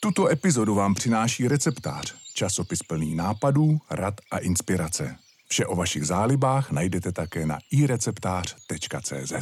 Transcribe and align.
Tuto 0.00 0.28
epizodu 0.28 0.74
vám 0.74 0.94
přináší 0.94 1.48
receptář, 1.48 2.14
časopis 2.34 2.82
plný 2.82 3.14
nápadů, 3.14 3.78
rad 3.90 4.14
a 4.30 4.38
inspirace. 4.38 5.16
Vše 5.48 5.66
o 5.66 5.76
vašich 5.76 6.06
zálibách 6.06 6.70
najdete 6.70 7.12
také 7.12 7.46
na 7.46 7.58
ireceptář.cz. 7.70 9.32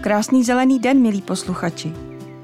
Krásný 0.00 0.44
zelený 0.44 0.78
den, 0.78 1.02
milí 1.02 1.22
posluchači. 1.22 1.92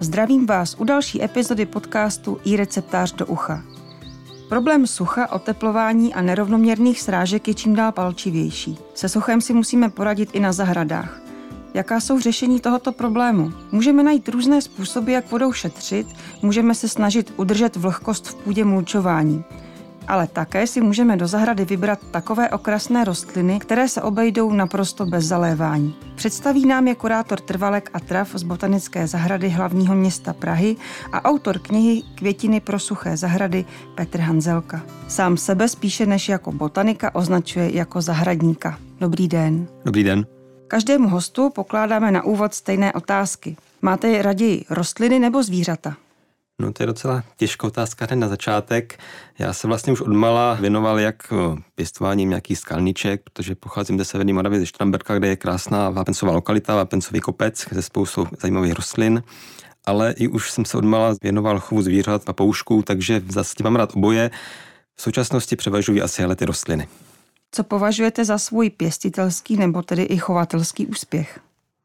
Zdravím 0.00 0.46
vás 0.46 0.74
u 0.78 0.84
další 0.84 1.22
epizody 1.22 1.66
podcastu 1.66 2.40
i 2.44 2.56
receptář 2.56 3.12
do 3.12 3.26
ucha. 3.26 3.62
Problém 4.48 4.86
sucha, 4.86 5.32
oteplování 5.32 6.14
a 6.14 6.22
nerovnoměrných 6.22 7.00
srážek 7.00 7.48
je 7.48 7.54
čím 7.54 7.74
dál 7.74 7.92
palčivější. 7.92 8.78
Se 8.94 9.08
suchem 9.08 9.40
si 9.40 9.52
musíme 9.54 9.90
poradit 9.90 10.30
i 10.32 10.40
na 10.40 10.52
zahradách. 10.52 11.25
Jaká 11.76 12.00
jsou 12.00 12.20
řešení 12.20 12.60
tohoto 12.60 12.92
problému? 12.92 13.52
Můžeme 13.72 14.02
najít 14.02 14.28
různé 14.28 14.62
způsoby, 14.62 15.12
jak 15.12 15.30
vodou 15.30 15.52
šetřit, 15.52 16.06
můžeme 16.42 16.74
se 16.74 16.88
snažit 16.88 17.32
udržet 17.36 17.76
vlhkost 17.76 18.26
v 18.26 18.34
půdě 18.34 18.64
mulčování. 18.64 19.44
Ale 20.08 20.26
také 20.26 20.66
si 20.66 20.80
můžeme 20.80 21.16
do 21.16 21.26
zahrady 21.26 21.64
vybrat 21.64 21.98
takové 22.10 22.50
okrasné 22.50 23.04
rostliny, 23.04 23.58
které 23.58 23.88
se 23.88 24.02
obejdou 24.02 24.52
naprosto 24.52 25.06
bez 25.06 25.24
zalévání. 25.24 25.94
Představí 26.14 26.66
nám 26.66 26.88
je 26.88 26.94
kurátor 26.94 27.40
trvalek 27.40 27.90
a 27.94 28.00
trav 28.00 28.30
z 28.34 28.42
Botanické 28.42 29.06
zahrady 29.06 29.48
hlavního 29.48 29.94
města 29.94 30.32
Prahy 30.32 30.76
a 31.12 31.24
autor 31.24 31.58
knihy 31.58 32.02
Květiny 32.14 32.60
pro 32.60 32.78
suché 32.78 33.16
zahrady 33.16 33.64
Petr 33.94 34.20
Hanzelka. 34.20 34.82
Sám 35.08 35.36
sebe 35.36 35.68
spíše 35.68 36.06
než 36.06 36.28
jako 36.28 36.52
botanika 36.52 37.14
označuje 37.14 37.76
jako 37.76 38.00
zahradníka. 38.00 38.78
Dobrý 39.00 39.28
den. 39.28 39.66
Dobrý 39.84 40.04
den. 40.04 40.26
Každému 40.68 41.08
hostu 41.08 41.50
pokládáme 41.50 42.10
na 42.10 42.24
úvod 42.24 42.54
stejné 42.54 42.92
otázky. 42.92 43.56
Máte 43.82 44.22
raději 44.22 44.64
rostliny 44.70 45.18
nebo 45.18 45.42
zvířata? 45.42 45.96
No 46.60 46.72
to 46.72 46.82
je 46.82 46.86
docela 46.86 47.22
těžká 47.36 47.66
otázka 47.66 48.06
hned 48.06 48.16
na 48.16 48.28
začátek. 48.28 48.98
Já 49.38 49.52
se 49.52 49.66
vlastně 49.66 49.92
už 49.92 50.00
odmala 50.00 50.54
věnoval 50.54 51.00
jak 51.00 51.32
pěstováním 51.74 52.28
nějakých 52.28 52.58
skalniček, 52.58 53.22
protože 53.24 53.54
pocházím 53.54 53.98
ze 53.98 54.04
Severní 54.04 54.32
Moravy, 54.32 54.58
ze 54.58 54.66
Štramberka, 54.66 55.18
kde 55.18 55.28
je 55.28 55.36
krásná 55.36 55.90
vápencová 55.90 56.32
lokalita, 56.32 56.74
vápencový 56.74 57.20
kopec 57.20 57.58
se 57.58 57.82
spoustou 57.82 58.26
zajímavých 58.40 58.72
rostlin 58.72 59.22
ale 59.86 60.14
i 60.16 60.28
už 60.28 60.50
jsem 60.50 60.64
se 60.64 60.78
odmala 60.78 61.14
věnoval 61.22 61.60
chovu 61.60 61.82
zvířat 61.82 62.28
a 62.28 62.32
poušků, 62.32 62.82
takže 62.82 63.22
zase 63.28 63.54
mám 63.62 63.76
rád 63.76 63.96
oboje. 63.96 64.30
V 64.96 65.02
současnosti 65.02 65.56
převažují 65.56 66.02
asi 66.02 66.24
ale 66.24 66.36
ty 66.36 66.44
rostliny. 66.44 66.88
Co 67.50 67.64
považujete 67.64 68.24
za 68.24 68.38
svůj 68.38 68.70
pěstitelský 68.70 69.56
nebo 69.56 69.82
tedy 69.82 70.02
i 70.02 70.18
chovatelský 70.18 70.86
úspěch? 70.86 71.40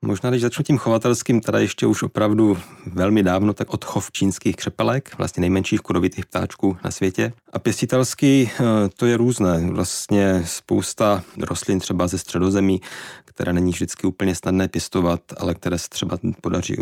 Možná, 0.06 0.30
když 0.30 0.42
začnu 0.42 0.64
tím 0.64 0.78
chovatelským, 0.78 1.42
teda 1.42 1.60
ještě 1.60 1.86
už 1.86 2.04
opravdu 2.04 2.58
velmi 2.86 3.24
dávno, 3.24 3.54
tak 3.54 3.74
od 3.74 3.86
chov 3.86 4.12
čínských 4.12 4.56
křepelek, 4.56 5.18
vlastně 5.18 5.42
nejmenších 5.42 5.80
kurovitých 5.80 6.26
ptáčků 6.26 6.78
na 6.84 6.92
světě. 6.92 7.34
A 7.54 7.60
pěstitelský 7.60 8.50
eh, 8.54 8.64
to 8.96 9.06
je 9.06 9.18
různé. 9.18 9.72
Vlastně 9.72 10.44
spousta 10.46 11.24
rostlin 11.38 11.80
třeba 11.80 12.08
ze 12.08 12.18
středozemí, 12.18 12.82
které 13.26 13.54
není 13.54 13.72
vždycky 13.72 14.08
úplně 14.08 14.36
snadné 14.36 14.68
pěstovat, 14.68 15.22
ale 15.38 15.56
které 15.56 15.78
se 15.78 15.90
třeba 15.90 16.18
podaří 16.42 16.76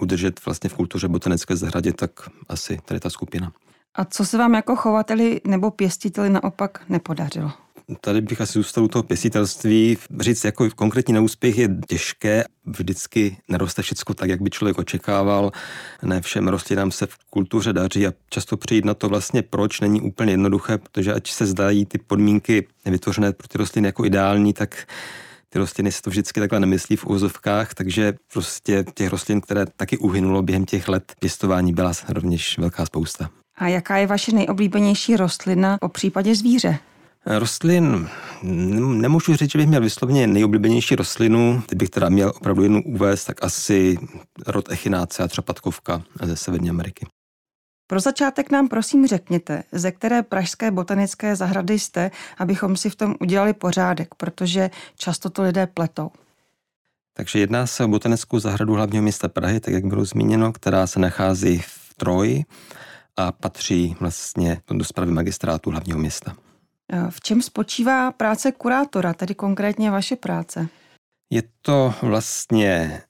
udržet 0.00 0.44
vlastně 0.44 0.70
v 0.70 0.74
kultuře 0.74 1.08
botanické 1.08 1.56
zahradě, 1.56 1.92
tak 1.92 2.10
asi 2.48 2.78
tady 2.84 3.00
ta 3.00 3.10
skupina. 3.10 3.52
A 3.94 4.04
co 4.04 4.24
se 4.26 4.38
vám 4.38 4.54
jako 4.54 4.76
chovateli 4.76 5.40
nebo 5.46 5.70
pěstiteli 5.70 6.30
naopak 6.30 6.80
nepodařilo? 6.88 7.52
Tady 8.00 8.20
bych 8.20 8.40
asi 8.40 8.52
zůstal 8.52 8.84
u 8.84 8.88
toho 8.88 9.02
pěstitelství. 9.02 9.98
Říct 10.20 10.44
jako 10.44 10.68
konkrétní 10.76 11.14
neúspěch 11.14 11.58
je 11.58 11.68
těžké. 11.88 12.44
Vždycky 12.64 13.36
neroste 13.48 13.82
všechno 13.82 14.14
tak, 14.14 14.30
jak 14.30 14.42
by 14.42 14.50
člověk 14.50 14.78
očekával. 14.78 15.50
Ne 16.02 16.20
všem 16.20 16.48
rostlinám 16.48 16.90
se 16.90 17.06
v 17.06 17.16
kultuře 17.30 17.72
daří 17.72 18.06
a 18.06 18.12
často 18.30 18.56
přijít 18.56 18.84
na 18.84 18.94
to 18.94 19.08
vlastně 19.08 19.42
proč 19.42 19.80
není 19.80 20.00
úplně 20.00 20.32
jednoduché, 20.32 20.78
protože 20.78 21.14
ať 21.14 21.30
se 21.30 21.46
zdají 21.46 21.86
ty 21.86 21.98
podmínky 21.98 22.66
vytvořené 22.86 23.32
pro 23.32 23.48
ty 23.48 23.58
rostliny 23.58 23.88
jako 23.88 24.04
ideální, 24.04 24.52
tak 24.52 24.86
ty 25.48 25.58
rostliny 25.58 25.92
se 25.92 26.02
to 26.02 26.10
vždycky 26.10 26.40
takhle 26.40 26.60
nemyslí 26.60 26.96
v 26.96 27.06
úzovkách, 27.06 27.74
takže 27.74 28.14
prostě 28.32 28.84
těch 28.94 29.10
rostlin, 29.10 29.40
které 29.40 29.66
taky 29.76 29.98
uhynulo 29.98 30.42
během 30.42 30.64
těch 30.64 30.88
let 30.88 31.12
pěstování, 31.20 31.72
byla 31.72 31.92
rovněž 32.08 32.58
velká 32.58 32.86
spousta. 32.86 33.30
A 33.60 33.68
jaká 33.68 33.96
je 33.96 34.06
vaše 34.06 34.32
nejoblíbenější 34.32 35.16
rostlina 35.16 35.78
po 35.78 35.88
případě 35.88 36.34
zvíře? 36.34 36.78
Rostlin, 37.26 38.08
nemůžu 38.82 39.36
říct, 39.36 39.52
že 39.52 39.58
bych 39.58 39.68
měl 39.68 39.80
vyslovně 39.80 40.26
nejoblíbenější 40.26 40.96
rostlinu, 40.96 41.62
kdybych 41.68 41.90
teda 41.90 42.08
měl 42.08 42.32
opravdu 42.36 42.62
jednu 42.62 42.82
uvést, 42.82 43.24
tak 43.24 43.44
asi 43.44 43.98
rod 44.46 44.68
a 44.98 45.28
třepatkovka 45.28 46.02
ze 46.22 46.36
Severní 46.36 46.70
Ameriky. 46.70 47.06
Pro 47.86 48.00
začátek 48.00 48.50
nám 48.50 48.68
prosím 48.68 49.06
řekněte, 49.06 49.62
ze 49.72 49.92
které 49.92 50.22
pražské 50.22 50.70
botanické 50.70 51.36
zahrady 51.36 51.78
jste, 51.78 52.10
abychom 52.38 52.76
si 52.76 52.90
v 52.90 52.96
tom 52.96 53.14
udělali 53.20 53.52
pořádek, 53.52 54.14
protože 54.14 54.70
často 54.98 55.30
to 55.30 55.42
lidé 55.42 55.66
pletou. 55.66 56.10
Takže 57.16 57.38
jedná 57.38 57.66
se 57.66 57.84
o 57.84 57.88
botanickou 57.88 58.38
zahradu 58.38 58.74
hlavního 58.74 59.02
města 59.02 59.28
Prahy, 59.28 59.60
tak 59.60 59.74
jak 59.74 59.84
bylo 59.84 60.04
zmíněno, 60.04 60.52
která 60.52 60.86
se 60.86 61.00
nachází 61.00 61.58
v 61.58 61.94
Troji 61.96 62.44
a 63.20 63.32
patří 63.32 63.96
vlastně 64.00 64.60
do 64.72 64.84
zprávy 64.84 65.12
magistrátu 65.12 65.70
hlavního 65.70 65.98
města. 65.98 66.34
V 67.10 67.20
čem 67.20 67.42
spočívá 67.42 68.12
práce 68.12 68.52
kurátora, 68.52 69.14
tedy 69.14 69.34
konkrétně 69.34 69.90
vaše 69.90 70.16
práce? 70.16 70.68
Je 71.32 71.42
to 71.62 71.94
vlastně 72.02 73.02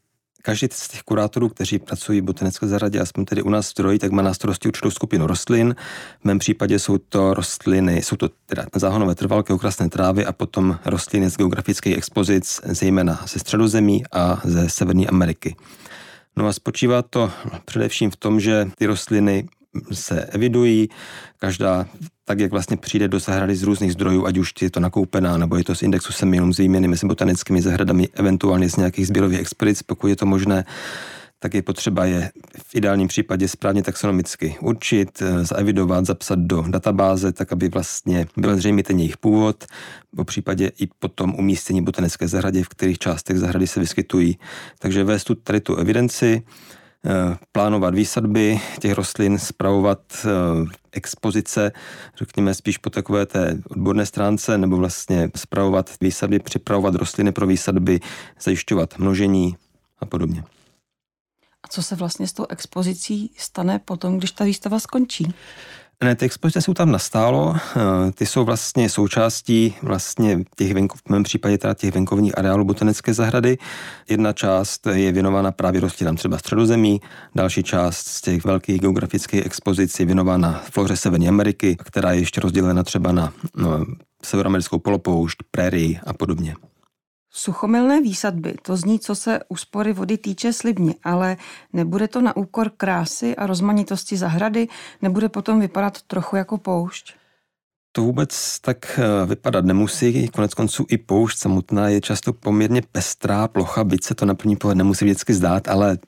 každý 0.43 0.69
z 0.72 0.88
těch 0.88 1.03
kurátorů, 1.03 1.49
kteří 1.49 1.78
pracují 1.78 2.20
v 2.20 2.25
botanické 2.25 2.66
zahradě, 2.66 3.00
aspoň 3.00 3.25
tedy 3.25 3.43
u 3.43 3.50
nás 3.50 3.70
v 3.70 3.75
Troji, 3.75 3.99
tak 3.99 4.10
má 4.10 4.22
na 4.22 4.34
starosti 4.34 4.69
určitou 4.69 4.91
skupinu 4.91 5.26
rostlin. 5.26 5.75
V 6.20 6.25
mém 6.25 6.38
případě 6.38 6.78
jsou 6.78 6.99
to 6.99 7.34
rostliny, 7.34 7.97
jsou 7.97 8.16
to 8.16 8.28
teda 8.47 8.65
záhonové 8.75 9.15
trvalky, 9.15 9.53
okrasné 9.53 9.88
trávy 9.88 10.26
a 10.26 10.32
potom 10.32 10.78
rostliny 10.84 11.31
z 11.31 11.37
geografických 11.37 11.97
expozic, 11.97 12.60
zejména 12.65 13.20
ze 13.28 13.38
středozemí 13.38 14.03
a 14.12 14.41
ze 14.44 14.69
Severní 14.69 15.09
Ameriky. 15.09 15.56
No 16.37 16.47
a 16.47 16.53
spočívá 16.53 17.03
to 17.03 17.32
především 17.65 18.10
v 18.10 18.16
tom, 18.16 18.41
že 18.41 18.70
ty 18.78 18.87
rostliny 18.87 19.49
se 19.92 20.25
evidují, 20.25 20.88
každá 21.38 21.86
tak, 22.25 22.41
jak 22.41 22.50
vlastně 22.50 22.76
přijde 22.76 23.08
do 23.08 23.19
zahrady 23.19 23.56
z 23.56 23.62
různých 23.62 23.92
zdrojů, 23.92 24.26
ať 24.26 24.38
už 24.38 24.53
je 24.60 24.70
to 24.70 24.81
nakoupená, 24.81 25.36
nebo 25.36 25.56
je 25.56 25.64
to 25.64 25.75
z 25.75 25.82
indexu 25.82 26.12
semilum, 26.12 26.53
z 26.53 26.58
výměny 26.58 26.88
mezi 26.88 27.06
botanickými 27.06 27.62
zahradami, 27.62 28.08
eventuálně 28.14 28.70
z 28.70 28.76
nějakých 28.76 29.06
sběrových 29.06 29.41
expedic, 29.41 29.82
pokud 29.82 30.08
je 30.08 30.16
to 30.16 30.26
možné, 30.26 30.64
tak 31.42 31.54
je 31.54 31.62
potřeba 31.62 32.04
je 32.04 32.31
v 32.62 32.75
ideálním 32.75 33.08
případě 33.08 33.48
správně 33.48 33.82
taxonomicky 33.82 34.56
určit, 34.60 35.22
eh, 35.22 35.44
zaevidovat, 35.44 36.06
zapsat 36.06 36.38
do 36.38 36.64
databáze, 36.69 37.32
tak 37.32 37.52
aby 37.52 37.69
vlastně 37.69 38.26
byl 38.37 38.56
zřejmý 38.56 38.82
ten 38.82 38.98
jejich 38.98 39.16
původ, 39.16 39.64
po 40.16 40.25
případě 40.25 40.72
i 40.81 40.88
potom 40.98 41.34
umístění 41.38 41.82
botanické 41.82 42.28
zahradě, 42.28 42.64
v 42.64 42.69
kterých 42.69 42.98
částech 42.98 43.38
zahrady 43.38 43.66
se 43.66 43.81
vyskytují. 43.81 44.38
Takže 44.78 45.04
vést 45.04 45.25
tu 45.25 45.34
tady 45.34 45.60
tu 45.60 45.76
evidenci, 45.76 46.42
plánovat 47.53 47.94
výsadby 47.94 48.61
těch 48.81 48.93
rostlin, 48.93 49.38
spravovat 49.38 50.00
eh, 50.25 50.28
expozice, 50.93 51.72
řekněme 52.16 52.55
spíš 52.55 52.78
po 52.78 52.91
takové 52.91 53.27
té 53.27 53.59
odborné 53.69 54.06
stránce, 54.06 54.59
nebo 54.59 54.77
vlastně 54.77 55.31
spravovat 55.37 55.91
výsadby, 56.00 56.38
připravovat 56.38 56.94
rostliny 56.94 57.33
pro 57.33 57.47
výsadby, 57.47 58.00
zajišťovat 58.41 58.99
množení 58.99 59.56
a 59.99 60.06
podobně. 60.06 60.44
A 61.62 61.69
co 61.69 61.83
se 61.83 61.97
vlastně 61.97 62.27
s 62.27 62.33
tou 62.33 62.47
expozicí 62.49 63.34
stane 63.37 63.78
potom, 63.78 64.19
když 64.19 64.31
ta 64.31 64.44
výstava 64.44 64.81
skončí? 64.81 65.34
Ne, 66.05 66.16
ty 66.16 66.25
expozice 66.25 66.62
jsou 66.62 66.75
tam 66.75 66.93
nastálo, 66.93 67.56
eh, 67.56 68.12
ty 68.12 68.27
jsou 68.27 68.44
vlastně 68.44 68.88
součástí 68.88 69.75
vlastně 69.83 70.38
těch 70.56 70.75
venkov, 70.75 71.00
v 71.00 71.11
mém 71.11 71.22
případě 71.22 71.59
teda 71.59 71.75
těch 71.75 71.94
venkovních 71.94 72.38
areálů 72.38 72.65
botanické 72.65 73.15
zahrady. 73.15 73.59
Jedna 74.09 74.33
část 74.33 74.87
je 74.87 75.12
věnována 75.12 75.53
právě 75.53 75.81
rostlinám 75.81 76.16
třeba 76.16 76.38
středozemí, 76.38 77.00
další 77.34 77.62
část 77.62 78.06
z 78.06 78.20
těch 78.20 78.44
velkých 78.44 78.81
geografických 78.81 79.47
expozic 79.47 80.00
je 80.00 80.06
věnována 80.06 80.62
floře 80.70 80.97
Severní 80.97 81.29
Ameriky, 81.29 81.76
která 81.85 82.12
je 82.12 82.20
ještě 82.20 82.41
rozdělena 82.41 82.82
třeba 82.82 83.12
na 83.12 83.32
no, 83.56 83.85
severoamerickou 84.25 84.79
polopoušť, 84.79 85.38
prérii 85.50 86.00
a 86.06 86.12
podobně. 86.12 86.55
Suchomilné 87.32 88.00
výsadby, 88.00 88.55
to 88.62 88.77
zní, 88.77 88.99
co 88.99 89.15
se 89.15 89.41
úspory 89.49 89.93
vody 89.93 90.19
týče 90.19 90.53
slibně, 90.53 90.94
ale 91.05 91.37
nebude 91.73 92.09
to 92.09 92.21
na 92.21 92.37
úkor 92.37 92.71
krásy 92.77 93.37
a 93.37 93.47
rozmanitosti 93.47 94.17
zahrady, 94.17 94.69
nebude 95.03 95.29
potom 95.29 95.61
vypadat 95.61 96.03
trochu 96.03 96.37
jako 96.37 96.59
poušť? 96.59 97.15
To 97.93 98.03
vůbec 98.03 98.59
tak 98.61 98.99
eh, 98.99 99.27
vypadat 99.27 99.65
nemusí. 99.65 100.29
Konec 100.29 100.55
konců 100.55 100.87
i 100.88 100.99
poušť 100.99 101.38
samotná 101.38 101.88
je 101.88 102.00
často 102.00 102.32
poměrně 102.32 102.82
pestrá 102.93 103.49
plocha, 103.49 103.85
byť 103.85 104.05
se 104.05 104.15
to 104.15 104.27
na 104.27 104.35
první 104.35 104.56
pohled 104.56 104.79
nemusí 104.79 105.05
vždycky 105.05 105.35
zdát, 105.35 105.69
ale 105.69 105.99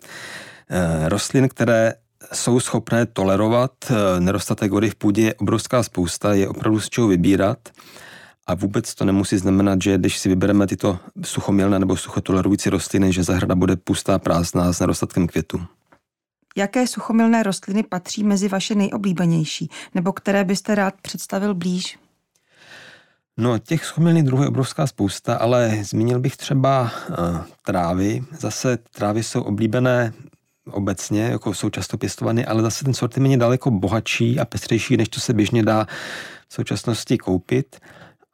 eh, 0.71 1.09
rostlin, 1.09 1.49
které 1.49 1.95
jsou 2.33 2.61
schopné 2.61 3.07
tolerovat 3.07 3.73
eh, 3.91 4.21
nedostatek 4.21 4.73
vody 4.73 4.91
v 4.91 4.95
půdě 4.95 5.23
je 5.23 5.35
obrovská 5.35 5.83
spousta, 5.83 6.35
je 6.35 6.49
opravdu 6.49 6.81
z 6.81 6.89
čeho 6.89 7.09
vybírat. 7.09 7.59
A 8.53 8.55
vůbec 8.55 8.95
to 8.95 9.05
nemusí 9.05 9.39
znamenat, 9.39 9.83
že 9.83 9.99
když 9.99 10.19
si 10.19 10.29
vybereme 10.29 10.67
tyto 10.67 10.99
suchomělné 11.23 11.79
nebo 11.79 11.97
suchotolerující 11.97 12.71
rostliny, 12.71 13.13
že 13.13 13.23
zahrada 13.23 13.55
bude 13.55 13.77
pustá, 13.77 14.19
prázdná 14.19 14.73
s 14.73 14.81
nedostatkem 14.81 15.27
květu. 15.27 15.67
Jaké 16.57 16.87
suchomilné 16.87 17.43
rostliny 17.43 17.83
patří 17.83 18.25
mezi 18.25 18.49
vaše 18.49 18.75
nejoblíbenější, 18.75 19.71
nebo 19.95 20.13
které 20.13 20.45
byste 20.45 20.75
rád 20.75 20.95
představil 21.03 21.55
blíž? 21.55 21.99
No, 23.37 23.59
těch 23.59 23.85
suchomilných 23.85 24.25
druhů 24.25 24.43
je 24.43 24.49
obrovská 24.49 24.87
spousta, 24.87 25.37
ale 25.37 25.79
zmínil 25.83 26.21
bych 26.21 26.37
třeba 26.37 26.83
uh, 26.83 27.17
trávy. 27.65 28.25
Zase 28.39 28.77
trávy 28.77 29.23
jsou 29.23 29.43
oblíbené 29.43 30.13
obecně, 30.71 31.23
jako 31.23 31.55
jsou 31.55 31.71
často 31.71 31.99
pěstovány, 31.99 32.47
ale 32.47 32.63
zase 32.63 32.85
ten 32.85 32.95
sortiment 32.95 33.33
je 33.33 33.39
daleko 33.39 33.71
bohatší 33.71 34.41
a 34.41 34.45
pestřejší, 34.45 34.97
než 34.97 35.09
to 35.09 35.21
se 35.21 35.33
běžně 35.33 35.63
dá 35.63 35.87
v 36.49 36.55
současnosti 36.55 37.19
koupit. 37.19 37.77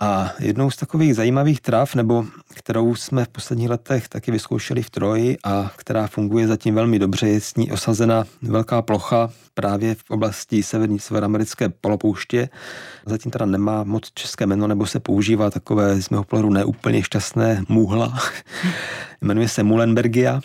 A 0.00 0.32
jednou 0.38 0.70
z 0.70 0.76
takových 0.76 1.14
zajímavých 1.14 1.60
trav, 1.60 1.94
nebo 1.94 2.24
kterou 2.54 2.94
jsme 2.94 3.24
v 3.24 3.28
posledních 3.28 3.68
letech 3.68 4.08
taky 4.08 4.30
vyzkoušeli 4.30 4.82
v 4.82 4.90
Troji 4.90 5.36
a 5.44 5.70
která 5.76 6.06
funguje 6.06 6.46
zatím 6.46 6.74
velmi 6.74 6.98
dobře, 6.98 7.28
je 7.28 7.40
s 7.40 7.54
ní 7.54 7.72
osazena 7.72 8.24
velká 8.42 8.82
plocha 8.82 9.30
právě 9.54 9.94
v 9.94 10.10
oblasti 10.10 10.62
severní 10.62 10.98
severoamerické 10.98 11.68
polopouště. 11.68 12.48
Zatím 13.06 13.30
teda 13.30 13.46
nemá 13.46 13.84
moc 13.84 14.10
české 14.14 14.46
jméno, 14.46 14.66
nebo 14.66 14.86
se 14.86 15.00
používá 15.00 15.50
takové 15.50 16.02
z 16.02 16.10
mého 16.10 16.24
pohledu 16.24 16.50
neúplně 16.50 17.02
šťastné 17.02 17.64
muhla. 17.68 18.18
Jmenuje 19.20 19.48
se 19.48 19.62
Mulenbergia. 19.62 20.40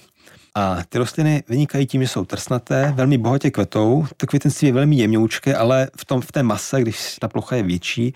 A 0.56 0.78
ty 0.90 0.98
rostliny 0.98 1.44
vynikají 1.50 1.86
tím, 1.88 2.02
že 2.02 2.08
jsou 2.08 2.26
trsnaté, 2.26 2.94
velmi 2.96 3.18
bohatě 3.18 3.52
kvetou. 3.52 4.06
To 4.18 4.28
květenství 4.28 4.68
je 4.68 4.74
velmi 4.74 4.96
jemňoučké, 4.96 5.56
ale 5.56 5.88
v, 5.98 6.06
tom, 6.06 6.22
v 6.22 6.32
té 6.32 6.44
mase, 6.44 6.82
když 6.82 7.18
ta 7.20 7.28
plocha 7.28 7.56
je 7.56 7.64
větší, 7.64 8.14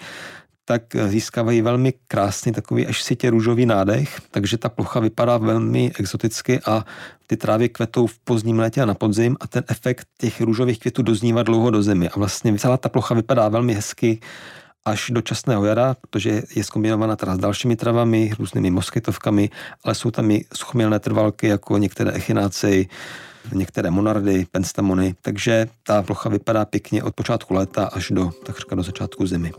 tak 0.69 0.81
získávají 1.07 1.61
velmi 1.61 1.93
krásný 2.07 2.51
takový 2.51 2.87
až 2.87 3.03
sitě 3.03 3.29
růžový 3.29 3.65
nádech, 3.65 4.21
takže 4.31 4.57
ta 4.57 4.69
plocha 4.69 4.99
vypadá 4.99 5.37
velmi 5.37 5.91
exoticky 5.99 6.59
a 6.65 6.85
ty 7.27 7.37
trávy 7.37 7.69
kvetou 7.69 8.07
v 8.07 8.19
pozdním 8.19 8.59
létě 8.59 8.81
a 8.81 8.85
na 8.85 8.93
podzim 8.93 9.37
a 9.39 9.47
ten 9.47 9.63
efekt 9.67 10.07
těch 10.17 10.41
růžových 10.41 10.79
květů 10.79 11.01
doznívá 11.01 11.43
dlouho 11.43 11.69
do 11.71 11.83
zimy 11.83 12.09
a 12.09 12.19
vlastně 12.19 12.59
celá 12.59 12.77
ta 12.77 12.89
plocha 12.89 13.15
vypadá 13.15 13.49
velmi 13.49 13.73
hezky 13.73 14.19
až 14.85 15.11
do 15.13 15.21
časného 15.21 15.65
jara, 15.65 15.95
protože 16.01 16.43
je 16.55 16.63
zkombinovaná 16.63 17.15
teda 17.15 17.35
s 17.35 17.39
dalšími 17.39 17.75
travami, 17.75 18.31
různými 18.39 18.71
moskytovkami, 18.71 19.49
ale 19.83 19.95
jsou 19.95 20.11
tam 20.11 20.31
i 20.31 20.45
suchomilné 20.53 20.99
trvalky, 20.99 21.47
jako 21.47 21.77
některé 21.77 22.11
echinácei, 22.11 22.87
některé 23.53 23.91
monardy, 23.91 24.45
penstamony, 24.51 25.15
takže 25.21 25.67
ta 25.83 26.01
plocha 26.01 26.29
vypadá 26.29 26.65
pěkně 26.65 27.03
od 27.03 27.15
počátku 27.15 27.53
léta 27.53 27.85
až 27.85 28.11
do 28.11 28.31
takřka 28.45 28.75
do 28.75 28.83
začátku 28.83 29.27
zimy. 29.27 29.51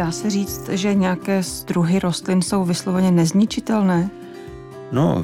Dá 0.00 0.10
se 0.10 0.30
říct, 0.30 0.68
že 0.68 0.94
nějaké 0.94 1.42
druhy 1.66 1.98
rostlin 1.98 2.42
jsou 2.42 2.64
vysloveně 2.64 3.10
nezničitelné? 3.10 4.10
No, 4.92 5.22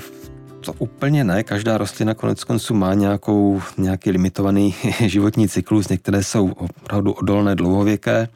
to 0.61 0.73
úplně 0.73 1.25
ne. 1.25 1.43
Každá 1.43 1.79
rostlina 1.79 2.15
konec 2.15 2.45
konců 2.45 2.75
má 2.75 2.95
nějakou, 2.95 3.63
nějaký 3.79 4.11
limitovaný 4.11 4.75
životní 5.07 5.49
cyklus. 5.49 5.89
Některé 5.89 6.23
jsou 6.23 6.49
opravdu 6.49 7.13
odolné, 7.13 7.55
dlouhověké. 7.55 8.29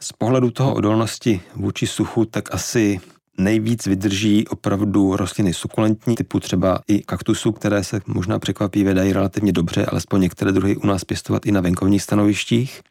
Z 0.00 0.12
pohledu 0.12 0.50
toho 0.50 0.74
odolnosti 0.74 1.40
vůči 1.54 1.86
suchu, 1.86 2.24
tak 2.24 2.54
asi 2.54 3.00
nejvíc 3.38 3.86
vydrží 3.86 4.48
opravdu 4.48 5.16
rostliny 5.16 5.54
sukulentní, 5.54 6.14
typu 6.14 6.40
třeba 6.40 6.80
i 6.88 7.02
kaktusů, 7.02 7.52
které 7.52 7.84
se 7.84 8.00
možná 8.06 8.38
překvapivě 8.38 8.94
dají 8.94 9.12
relativně 9.12 9.52
dobře, 9.52 9.86
alespoň 9.86 10.20
některé 10.20 10.52
druhy 10.52 10.76
u 10.76 10.86
nás 10.86 11.04
pěstovat 11.04 11.46
i 11.46 11.52
na 11.52 11.60
venkovních 11.60 12.02
stanovištích 12.02 12.82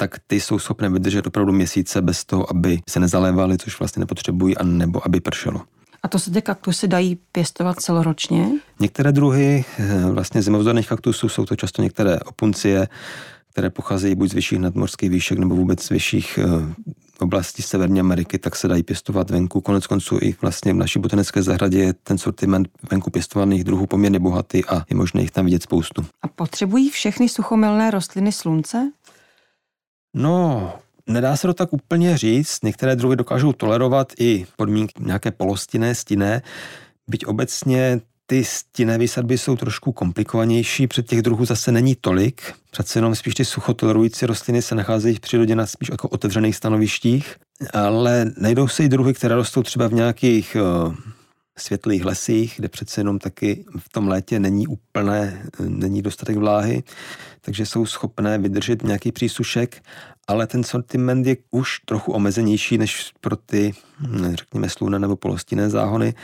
tak 0.00 0.18
ty 0.26 0.40
jsou 0.40 0.58
schopné 0.58 0.88
vydržet 0.88 1.26
opravdu 1.26 1.52
měsíce 1.52 2.02
bez 2.02 2.24
toho, 2.24 2.50
aby 2.50 2.80
se 2.88 3.00
nezalévaly, 3.00 3.58
což 3.58 3.78
vlastně 3.78 4.00
nepotřebují, 4.00 4.56
a 4.56 4.64
nebo 4.64 5.06
aby 5.06 5.20
pršelo. 5.20 5.60
A 6.02 6.08
to 6.08 6.18
se 6.18 6.30
ty 6.30 6.42
kaktusy 6.42 6.88
dají 6.88 7.18
pěstovat 7.32 7.80
celoročně? 7.80 8.48
Některé 8.80 9.12
druhy 9.12 9.64
eh, 9.78 10.10
vlastně 10.10 10.42
zimovzorných 10.42 10.88
kaktusů 10.88 11.28
jsou 11.28 11.44
to 11.44 11.56
často 11.56 11.82
některé 11.82 12.20
opuncie, 12.20 12.88
které 13.52 13.70
pocházejí 13.70 14.14
buď 14.14 14.30
z 14.30 14.34
vyšších 14.34 14.58
nadmorských 14.58 15.10
výšek 15.10 15.38
nebo 15.38 15.56
vůbec 15.56 15.82
z 15.82 15.90
vyšších 15.90 16.38
eh, 16.38 16.74
oblastí 17.20 17.62
Severní 17.62 18.00
Ameriky, 18.00 18.38
tak 18.38 18.56
se 18.56 18.68
dají 18.68 18.82
pěstovat 18.82 19.30
venku. 19.30 19.60
Konec 19.60 19.86
konců 19.86 20.18
i 20.22 20.34
vlastně 20.42 20.72
v 20.72 20.76
naší 20.76 20.98
botanické 20.98 21.42
zahradě 21.42 21.78
je 21.78 21.92
ten 21.92 22.18
sortiment 22.18 22.68
venku 22.90 23.10
pěstovaných 23.10 23.64
druhů 23.64 23.86
poměrně 23.86 24.18
bohatý 24.18 24.64
a 24.64 24.84
je 24.90 24.96
možné 24.96 25.20
jich 25.20 25.30
tam 25.30 25.44
vidět 25.44 25.62
spoustu. 25.62 26.06
A 26.22 26.28
potřebují 26.28 26.90
všechny 26.90 27.28
suchomilné 27.28 27.90
rostliny 27.90 28.32
slunce? 28.32 28.90
No, 30.14 30.72
Nedá 31.08 31.36
se 31.36 31.46
to 31.46 31.54
tak 31.54 31.72
úplně 31.72 32.18
říct. 32.18 32.58
Některé 32.62 32.96
druhy 32.96 33.16
dokážou 33.16 33.52
tolerovat 33.52 34.12
i 34.18 34.46
podmínky 34.56 34.94
nějaké 35.00 35.30
polostinné, 35.30 35.94
stinné, 35.94 36.42
byť 37.08 37.26
obecně 37.26 38.00
ty 38.26 38.44
stinné 38.44 38.98
výsadby 38.98 39.38
jsou 39.38 39.56
trošku 39.56 39.92
komplikovanější, 39.92 40.86
před 40.86 41.06
těch 41.06 41.22
druhů 41.22 41.44
zase 41.44 41.72
není 41.72 41.94
tolik. 41.94 42.54
Přece 42.70 42.98
jenom 42.98 43.14
spíš 43.14 43.34
ty 43.34 43.44
suchotolerující 43.44 44.26
rostliny 44.26 44.62
se 44.62 44.74
nacházejí 44.74 45.14
v 45.14 45.20
přírodě 45.20 45.54
na 45.54 45.66
spíš 45.66 45.88
jako 45.90 46.08
otevřených 46.08 46.56
stanovištích, 46.56 47.36
ale 47.72 48.26
najdou 48.36 48.68
se 48.68 48.84
i 48.84 48.88
druhy, 48.88 49.14
které 49.14 49.34
rostou 49.34 49.62
třeba 49.62 49.88
v 49.88 49.92
nějakých 49.92 50.56
uh, 50.86 50.94
světlých 51.58 52.04
lesích, 52.04 52.54
kde 52.56 52.68
přece 52.68 53.00
jenom 53.00 53.18
taky 53.18 53.64
v 53.78 53.88
tom 53.88 54.08
létě 54.08 54.40
není 54.40 54.66
úplné, 54.66 55.46
není 55.60 56.02
dostatek 56.02 56.36
vláhy, 56.36 56.82
takže 57.40 57.66
jsou 57.66 57.86
schopné 57.86 58.38
vydržet 58.38 58.82
nějaký 58.82 59.12
přísušek, 59.12 59.82
ale 60.28 60.46
ten 60.46 60.64
sortiment 60.64 61.26
je 61.26 61.36
už 61.50 61.80
trochu 61.84 62.12
omezenější 62.12 62.78
než 62.78 63.12
pro 63.20 63.36
ty, 63.36 63.72
řekněme, 64.34 64.68
slunné 64.68 64.98
nebo 64.98 65.16
polostinné 65.16 65.70
záhony 65.70 66.14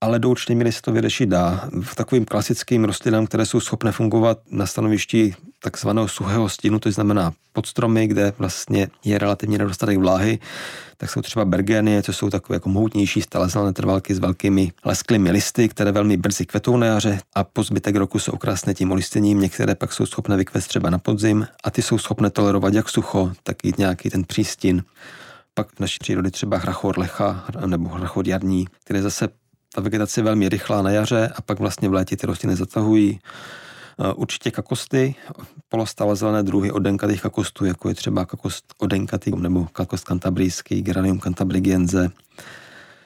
ale 0.00 0.18
do 0.18 0.30
určité 0.30 0.54
míry 0.54 0.72
se 0.72 0.82
to 0.82 0.92
vyřešit 0.92 1.28
dá. 1.28 1.68
V 1.82 1.94
takovým 1.94 2.24
klasickým 2.24 2.84
rostlinám, 2.84 3.26
které 3.26 3.46
jsou 3.46 3.60
schopné 3.60 3.92
fungovat 3.92 4.38
na 4.50 4.66
stanovišti 4.66 5.34
takzvaného 5.62 6.08
suchého 6.08 6.48
stínu, 6.48 6.78
to 6.78 6.90
znamená 6.90 7.32
pod 7.52 7.66
stromy, 7.66 8.06
kde 8.06 8.32
vlastně 8.38 8.88
je 9.04 9.18
relativně 9.18 9.58
nedostatek 9.58 9.98
vláhy, 9.98 10.38
tak 10.96 11.10
jsou 11.10 11.22
třeba 11.22 11.44
bergenie, 11.44 12.02
co 12.02 12.12
jsou 12.12 12.30
takové 12.30 12.56
jako 12.56 12.68
mohutnější 12.68 13.22
stalezelné 13.22 13.72
trvalky 13.72 14.14
s 14.14 14.18
velkými 14.18 14.72
lesklými 14.84 15.30
listy, 15.30 15.68
které 15.68 15.92
velmi 15.92 16.16
brzy 16.16 16.46
kvetou 16.46 16.76
na 16.76 16.86
jaře 16.86 17.20
a 17.34 17.44
po 17.44 17.62
zbytek 17.62 17.96
roku 17.96 18.18
jsou 18.18 18.32
okrasné 18.32 18.74
tím 18.74 18.92
olistěním. 18.92 19.40
Některé 19.40 19.74
pak 19.74 19.92
jsou 19.92 20.06
schopné 20.06 20.36
vykvést 20.36 20.68
třeba 20.68 20.90
na 20.90 20.98
podzim 20.98 21.46
a 21.64 21.70
ty 21.70 21.82
jsou 21.82 21.98
schopné 21.98 22.30
tolerovat 22.30 22.74
jak 22.74 22.88
sucho, 22.88 23.32
tak 23.42 23.64
i 23.64 23.72
nějaký 23.78 24.10
ten 24.10 24.24
přístin. 24.24 24.82
Pak 25.54 25.68
v 25.72 25.80
naší 25.80 25.98
přírodě 26.00 26.30
třeba 26.30 26.58
hrachor 26.58 26.98
lecha 26.98 27.44
nebo 27.66 27.88
hrachor 27.88 28.28
jarní, 28.28 28.66
které 28.84 29.02
zase 29.02 29.28
ta 29.76 29.82
vegetace 29.82 30.20
je 30.20 30.24
velmi 30.24 30.48
rychlá 30.48 30.82
na 30.82 30.90
jaře 30.90 31.30
a 31.36 31.42
pak 31.42 31.58
vlastně 31.58 31.88
v 31.88 31.92
létě 31.92 32.16
ty 32.16 32.26
rostliny 32.26 32.56
zatahují. 32.56 33.20
Eh, 34.00 34.12
určitě 34.12 34.50
kakosty, 34.50 35.14
polostále 35.68 36.16
zelené 36.16 36.42
druhy 36.42 36.72
odenkatých 36.72 37.22
kakostů, 37.22 37.64
jako 37.64 37.88
je 37.88 37.94
třeba 37.94 38.24
kakost 38.24 38.64
odenkatý 38.78 39.30
nebo 39.36 39.64
kakost 39.72 40.04
kantabrijský, 40.04 40.82
Geranium 40.82 41.20
cantabrigiense. 41.20 42.10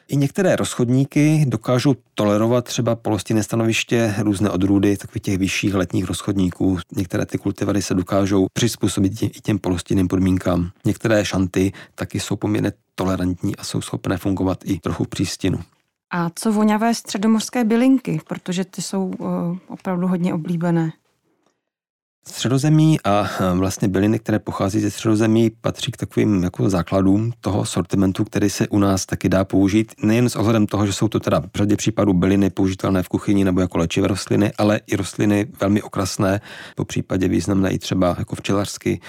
I 0.09 0.17
některé 0.17 0.57
rozchodníky 0.57 1.45
dokážou 1.49 1.95
tolerovat 2.15 2.65
třeba 2.65 2.97
polostinné 2.97 3.43
stanoviště, 3.43 4.15
různé 4.19 4.51
odrůdy 4.51 4.97
takových 4.97 5.23
těch 5.23 5.39
vyšších 5.39 5.75
letních 5.75 6.05
rozchodníků. 6.05 6.79
Některé 6.97 7.27
ty 7.27 7.39
kultivary 7.39 7.83
se 7.83 7.95
dokážou 7.95 8.47
přizpůsobit 8.53 9.23
i 9.23 9.29
těm 9.29 9.59
polostinným 9.59 10.09
podmínkám. 10.09 10.71
Některé 10.85 11.25
šanty 11.25 11.73
taky 11.95 12.21
jsou 12.21 12.37
poměrně 12.37 12.73
tolerantní 12.95 13.57
a 13.57 13.65
jsou 13.65 13.81
schopné 13.81 14.17
fungovat 14.17 14.59
i 14.65 14.79
trochu 14.79 15.05
přístinu. 15.05 15.59
A 16.11 16.31
co 16.35 16.53
voňavé 16.53 16.95
středomorské 16.95 17.65
bylinky, 17.65 18.21
protože 18.29 18.65
ty 18.65 18.83
jsou 18.83 19.07
uh, 19.07 19.59
opravdu 19.69 20.07
hodně 20.07 20.35
oblíbené. 20.35 20.93
Středozemí 22.27 23.01
a 23.05 23.31
eh, 23.41 23.55
vlastně 23.57 23.89
byliny, 23.89 24.19
které 24.19 24.39
pochází 24.39 24.81
ze 24.81 24.91
středozemí, 24.91 25.51
patří 25.61 25.93
k 25.93 25.97
takovým 25.97 26.43
jako 26.43 26.71
základům 26.71 27.33
toho 27.41 27.65
sortimentu, 27.65 28.25
který 28.25 28.51
se 28.51 28.69
u 28.69 28.79
nás 28.79 29.07
taky 29.07 29.29
dá 29.29 29.45
použít. 29.45 29.95
Nejen 30.03 30.29
s 30.29 30.37
ohledem 30.37 30.67
toho, 30.67 30.87
že 30.87 30.93
jsou 30.93 31.09
to 31.09 31.21
teda 31.21 31.41
v 31.41 31.57
řadě 31.57 31.77
případů 31.77 32.13
byliny 32.13 32.51
použitelné 32.51 33.03
v 33.03 33.09
kuchyni 33.09 33.45
nebo 33.45 33.61
jako 33.61 33.79
léčivé 33.79 34.09
rostliny, 34.09 34.53
ale 34.59 34.81
i 34.87 34.97
rostliny 34.97 35.47
velmi 35.61 35.83
okrasné, 35.83 36.41
po 36.77 36.85
případě 36.85 37.29
významné 37.29 37.71
i 37.71 37.79
třeba 37.79 38.17
jako 38.19 38.37
včelařsky, 38.37 39.01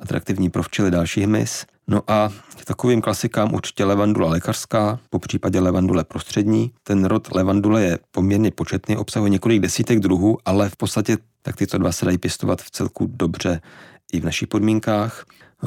atraktivní 0.00 0.50
pro 0.50 0.62
včely 0.62 0.90
další 0.90 1.20
hmyz. 1.20 1.66
No 1.88 2.02
a 2.06 2.32
k 2.56 2.64
takovým 2.64 3.00
klasikám 3.00 3.54
určitě 3.54 3.84
levandula 3.84 4.30
lékařská, 4.30 5.00
po 5.10 5.18
případě 5.18 5.60
levandule 5.60 6.04
prostřední. 6.04 6.70
Ten 6.82 7.04
rod 7.04 7.34
levandule 7.34 7.82
je 7.82 7.98
poměrně 8.10 8.50
početný, 8.50 8.96
obsahuje 8.96 9.30
několik 9.30 9.62
desítek 9.62 10.00
druhů, 10.00 10.38
ale 10.44 10.68
v 10.68 10.76
podstatě 10.76 11.18
tak 11.42 11.56
tyto 11.56 11.78
dva 11.78 11.92
se 11.92 12.04
dají 12.04 12.18
pěstovat 12.18 12.62
v 12.62 12.70
celku 12.70 13.06
dobře 13.06 13.60
i 14.12 14.20
v 14.20 14.24
našich 14.24 14.48
podmínkách. 14.48 15.24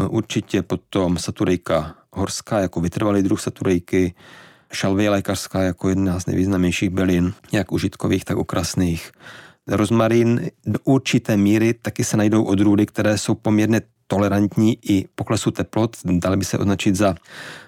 Určitě 0.10 0.62
potom 0.62 1.18
saturejka 1.18 1.96
horská 2.14 2.60
jako 2.60 2.82
vytrvalý 2.82 3.24
druh 3.24 3.42
saturejky, 3.42 4.14
šalvie 4.74 5.10
lékařská 5.10 5.62
jako 5.62 5.90
jedna 5.90 6.20
z 6.20 6.26
nejvýznamnějších 6.26 6.90
bylin, 6.90 7.34
jak 7.52 7.72
užitkových, 7.72 8.26
tak 8.26 8.38
okrasných. 8.38 9.12
Rozmarín 9.68 10.42
do 10.66 10.80
určité 10.84 11.38
míry 11.38 11.74
taky 11.74 12.04
se 12.04 12.18
najdou 12.18 12.44
odrůdy, 12.44 12.86
které 12.86 13.18
jsou 13.18 13.36
poměrně 13.36 13.82
tolerantní 14.12 14.78
i 14.90 15.08
poklesu 15.16 15.52
teplot, 15.52 15.98
dali 16.06 16.38
by 16.38 16.46
se 16.46 16.58
označit 16.58 16.96
za 16.96 17.16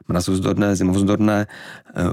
mrazovzdorné, 0.08 0.76
zimovzdorné. 0.76 1.48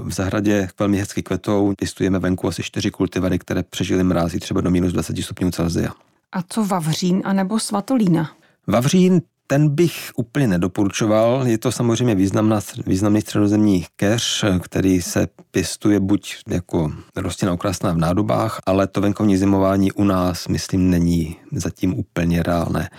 V 0.03 0.13
zahradě 0.13 0.69
velmi 0.79 0.97
hezky 0.97 1.23
kvetou, 1.23 1.73
pěstujeme 1.77 2.19
venku 2.19 2.47
asi 2.47 2.63
čtyři 2.63 2.91
kultivary, 2.91 3.39
které 3.39 3.63
přežily 3.63 4.03
mrázy 4.03 4.39
třeba 4.39 4.61
do 4.61 4.71
minus 4.71 4.93
20 4.93 5.17
stupňů 5.17 5.51
Celsia. 5.51 5.91
A 6.31 6.39
co 6.49 6.65
Vavřín 6.65 7.21
anebo 7.25 7.59
Svatolína? 7.59 8.31
Vavřín 8.67 9.21
ten 9.47 9.69
bych 9.69 10.11
úplně 10.15 10.47
nedoporučoval. 10.47 11.47
Je 11.47 11.57
to 11.57 11.71
samozřejmě 11.71 12.15
významná, 12.15 12.59
významný 12.85 13.21
středozemní 13.21 13.85
keř, 13.95 14.45
který 14.61 15.01
se 15.01 15.27
pěstuje 15.51 15.99
buď 15.99 16.35
jako 16.47 16.91
rostlina 17.15 17.53
okrasná 17.53 17.93
v 17.93 17.97
nádobách, 17.97 18.59
ale 18.65 18.87
to 18.87 19.01
venkovní 19.01 19.37
zimování 19.37 19.91
u 19.91 20.03
nás, 20.03 20.47
myslím, 20.47 20.89
není 20.89 21.35
zatím 21.51 21.93
úplně 21.93 22.43
reálné. 22.43 22.89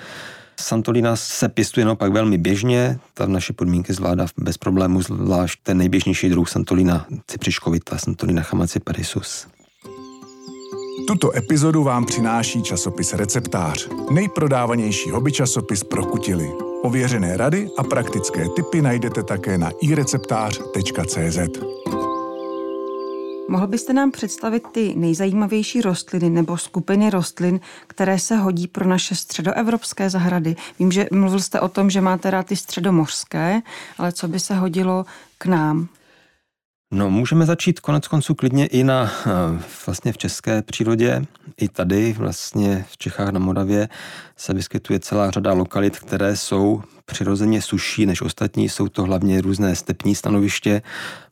Santolina 0.61 1.17
se 1.17 1.49
pěstuje 1.49 1.87
naopak 1.87 2.12
velmi 2.12 2.38
běžně, 2.38 2.99
ta 3.14 3.26
naše 3.26 3.52
podmínky 3.52 3.93
zvládá 3.93 4.26
bez 4.37 4.59
problémů, 4.59 5.02
zvlášť 5.02 5.61
ten 5.62 5.79
nejběžnější 5.79 6.29
druh 6.29 6.49
Santolina 6.49 7.07
cipřiškovita, 7.26 7.99
Santolina 7.99 8.43
chamaciparisus. 8.43 9.47
Tuto 11.07 11.37
epizodu 11.37 11.83
vám 11.83 12.07
přináší 12.07 12.62
časopis 12.62 13.12
Receptář, 13.12 13.88
nejprodávanější 14.11 15.11
hobby 15.11 15.33
časopis 15.33 15.85
pro 15.85 16.05
kutily. 16.05 16.50
Ověřené 16.83 17.37
rady 17.37 17.69
a 17.79 17.83
praktické 17.83 18.49
tipy 18.57 18.83
najdete 18.83 19.23
také 19.23 19.59
na 19.59 19.71
ireceptář.cz. 19.83 21.38
Mohl 23.50 23.66
byste 23.66 23.92
nám 23.92 24.11
představit 24.11 24.62
ty 24.73 24.95
nejzajímavější 24.97 25.80
rostliny 25.80 26.30
nebo 26.30 26.57
skupiny 26.57 27.11
rostlin, 27.11 27.61
které 27.87 28.19
se 28.19 28.37
hodí 28.37 28.69
pro 28.69 28.87
naše 28.88 29.14
středoevropské 29.14 30.11
zahrady? 30.11 30.57
Vím, 30.78 30.92
že 30.92 31.07
mluvil 31.12 31.40
jste 31.40 31.61
o 31.61 31.69
tom, 31.69 31.90
že 31.90 32.00
máte 32.00 32.30
rád 32.30 32.47
ty 32.47 32.57
středomořské, 32.57 33.62
ale 33.99 34.12
co 34.12 34.28
by 34.28 34.40
se 34.40 34.54
hodilo 34.54 35.07
k 35.38 35.47
nám? 35.47 35.88
No, 36.92 37.11
můžeme 37.11 37.47
začít 37.47 37.80
konec 37.80 38.09
konců 38.09 38.35
klidně 38.35 38.66
i 38.66 38.85
na 38.85 39.12
eh, 39.26 39.62
vlastně 39.87 40.12
v 40.12 40.18
české 40.18 40.62
přírodě. 40.62 41.23
I 41.56 41.68
tady 41.68 42.12
vlastně 42.12 42.85
v 42.90 42.99
Čechách 42.99 43.28
na 43.28 43.38
Moravě 43.38 43.88
se 44.37 44.54
vyskytuje 44.54 45.00
celá 45.00 45.30
řada 45.30 45.52
lokalit, 45.52 45.99
které 45.99 46.37
jsou 46.37 46.82
přirozeně 47.04 47.62
suší 47.62 48.06
než 48.06 48.23
ostatní. 48.23 48.68
Jsou 48.68 48.88
to 48.88 49.02
hlavně 49.02 49.40
různé 49.40 49.76
stepní 49.76 50.14
stanoviště, 50.14 50.82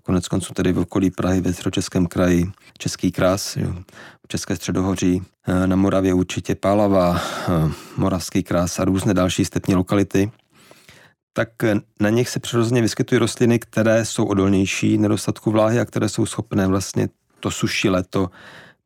konec 0.03 0.29
konců 0.29 0.55
tedy 0.55 0.73
v 0.73 0.79
okolí 0.79 1.11
Prahy 1.11 1.41
ve 1.41 1.53
středočeském 1.53 2.07
kraji 2.07 2.51
Český 2.79 3.13
krás, 3.13 3.57
jo, 3.57 3.75
České 4.29 4.57
středohoří, 4.57 5.23
eh, 5.47 5.67
na 5.67 5.77
Moravě 5.77 6.15
určitě 6.15 6.55
Pálava, 6.55 7.21
eh, 7.21 7.73
Moravský 7.97 8.43
krás 8.43 8.79
a 8.79 8.85
různé 8.85 9.15
další 9.15 9.45
stepní 9.45 9.75
lokality 9.75 10.31
tak 11.39 11.49
na 12.01 12.11
nich 12.11 12.29
se 12.29 12.41
přirozeně 12.41 12.83
vyskytují 12.83 13.19
rostliny, 13.19 13.59
které 13.59 14.05
jsou 14.05 14.25
odolnější 14.25 14.99
nedostatku 14.99 15.51
vláhy 15.51 15.81
a 15.81 15.85
které 15.85 16.09
jsou 16.09 16.27
schopné 16.27 16.67
vlastně 16.67 17.09
to 17.41 17.51
suší 17.51 17.89
leto 17.89 18.31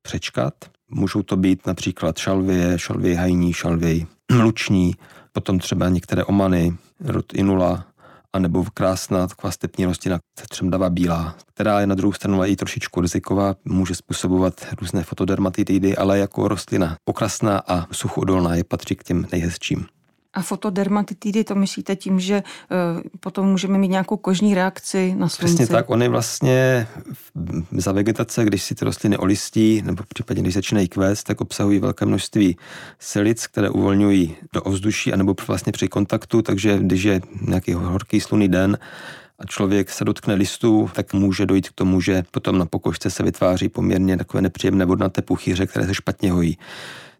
přečkat. 0.03 0.55
Můžou 0.91 1.23
to 1.23 1.37
být 1.37 1.67
například 1.67 2.19
šalvie, 2.19 2.79
šalvie 2.79 3.17
hajní, 3.17 3.53
šalvie 3.53 4.07
mluční, 4.33 4.95
potom 5.33 5.59
třeba 5.59 5.89
některé 5.89 6.25
omany, 6.25 6.77
rod 7.01 7.35
inula, 7.35 7.87
anebo 8.33 8.65
krásná 8.75 9.27
taková 9.27 9.51
stepní 9.51 9.85
rostlina, 9.85 10.19
třemdava 10.49 10.91
bílá, 10.91 11.37
která 11.55 11.81
je 11.81 11.87
na 11.87 11.95
druhou 11.95 12.13
stranu 12.13 12.45
i 12.45 12.57
trošičku 12.57 13.01
riziková, 13.01 13.55
může 13.65 13.95
způsobovat 13.95 14.67
různé 14.81 15.05
fotodermatitidy, 15.05 15.97
ale 15.97 16.19
jako 16.19 16.49
rostlina 16.49 16.97
okrasná 17.05 17.63
a 17.69 17.87
suchodolná 17.93 18.55
je 18.55 18.65
patří 18.65 18.97
k 18.97 19.05
těm 19.05 19.27
nejhezčím. 19.33 19.87
A 20.35 20.43
fotodermatitidy, 20.43 21.45
to 21.45 21.55
myslíte 21.55 21.97
tím, 21.97 22.21
že 22.21 22.43
uh, 22.43 23.01
potom 23.21 23.47
můžeme 23.47 23.79
mít 23.79 23.89
nějakou 23.89 24.17
kožní 24.17 24.55
reakci 24.55 25.15
na 25.19 25.29
slunce? 25.29 25.55
Přesně 25.55 25.67
tak, 25.67 25.91
oni 25.91 26.09
vlastně 26.09 26.87
za 27.73 27.93
vegetace, 27.93 28.45
když 28.45 28.63
si 28.63 28.75
ty 28.75 28.85
rostliny 28.85 29.19
olistí, 29.19 29.83
nebo 29.83 30.05
případně 30.09 30.43
když 30.43 30.55
začínají 30.55 30.89
kvést, 30.89 31.27
tak 31.27 31.41
obsahují 31.41 31.79
velké 31.79 32.07
množství 32.07 32.57
silic, 32.99 33.47
které 33.47 33.71
uvolňují 33.71 34.37
do 34.53 34.63
ovzduší, 34.63 35.13
anebo 35.13 35.35
vlastně 35.47 35.73
při 35.73 35.89
kontaktu, 35.89 36.43
takže 36.43 36.79
když 36.79 37.03
je 37.03 37.21
nějaký 37.41 37.73
horký 37.73 38.21
slunný 38.21 38.49
den, 38.49 38.79
a 39.43 39.47
člověk 39.47 39.91
se 39.91 40.05
dotkne 40.05 40.35
listů, 40.35 40.91
tak 40.95 41.13
může 41.13 41.47
dojít 41.47 41.69
k 41.69 41.73
tomu, 41.73 42.01
že 42.01 42.23
potom 42.31 42.59
na 42.59 42.67
pokožce 42.67 43.11
se 43.11 43.23
vytváří 43.23 43.69
poměrně 43.69 44.17
takové 44.17 44.43
nepříjemné 44.43 44.85
vodnaté 44.85 45.23
puchyře, 45.23 45.67
které 45.67 45.87
se 45.87 45.95
špatně 45.95 46.33
hojí. 46.33 46.59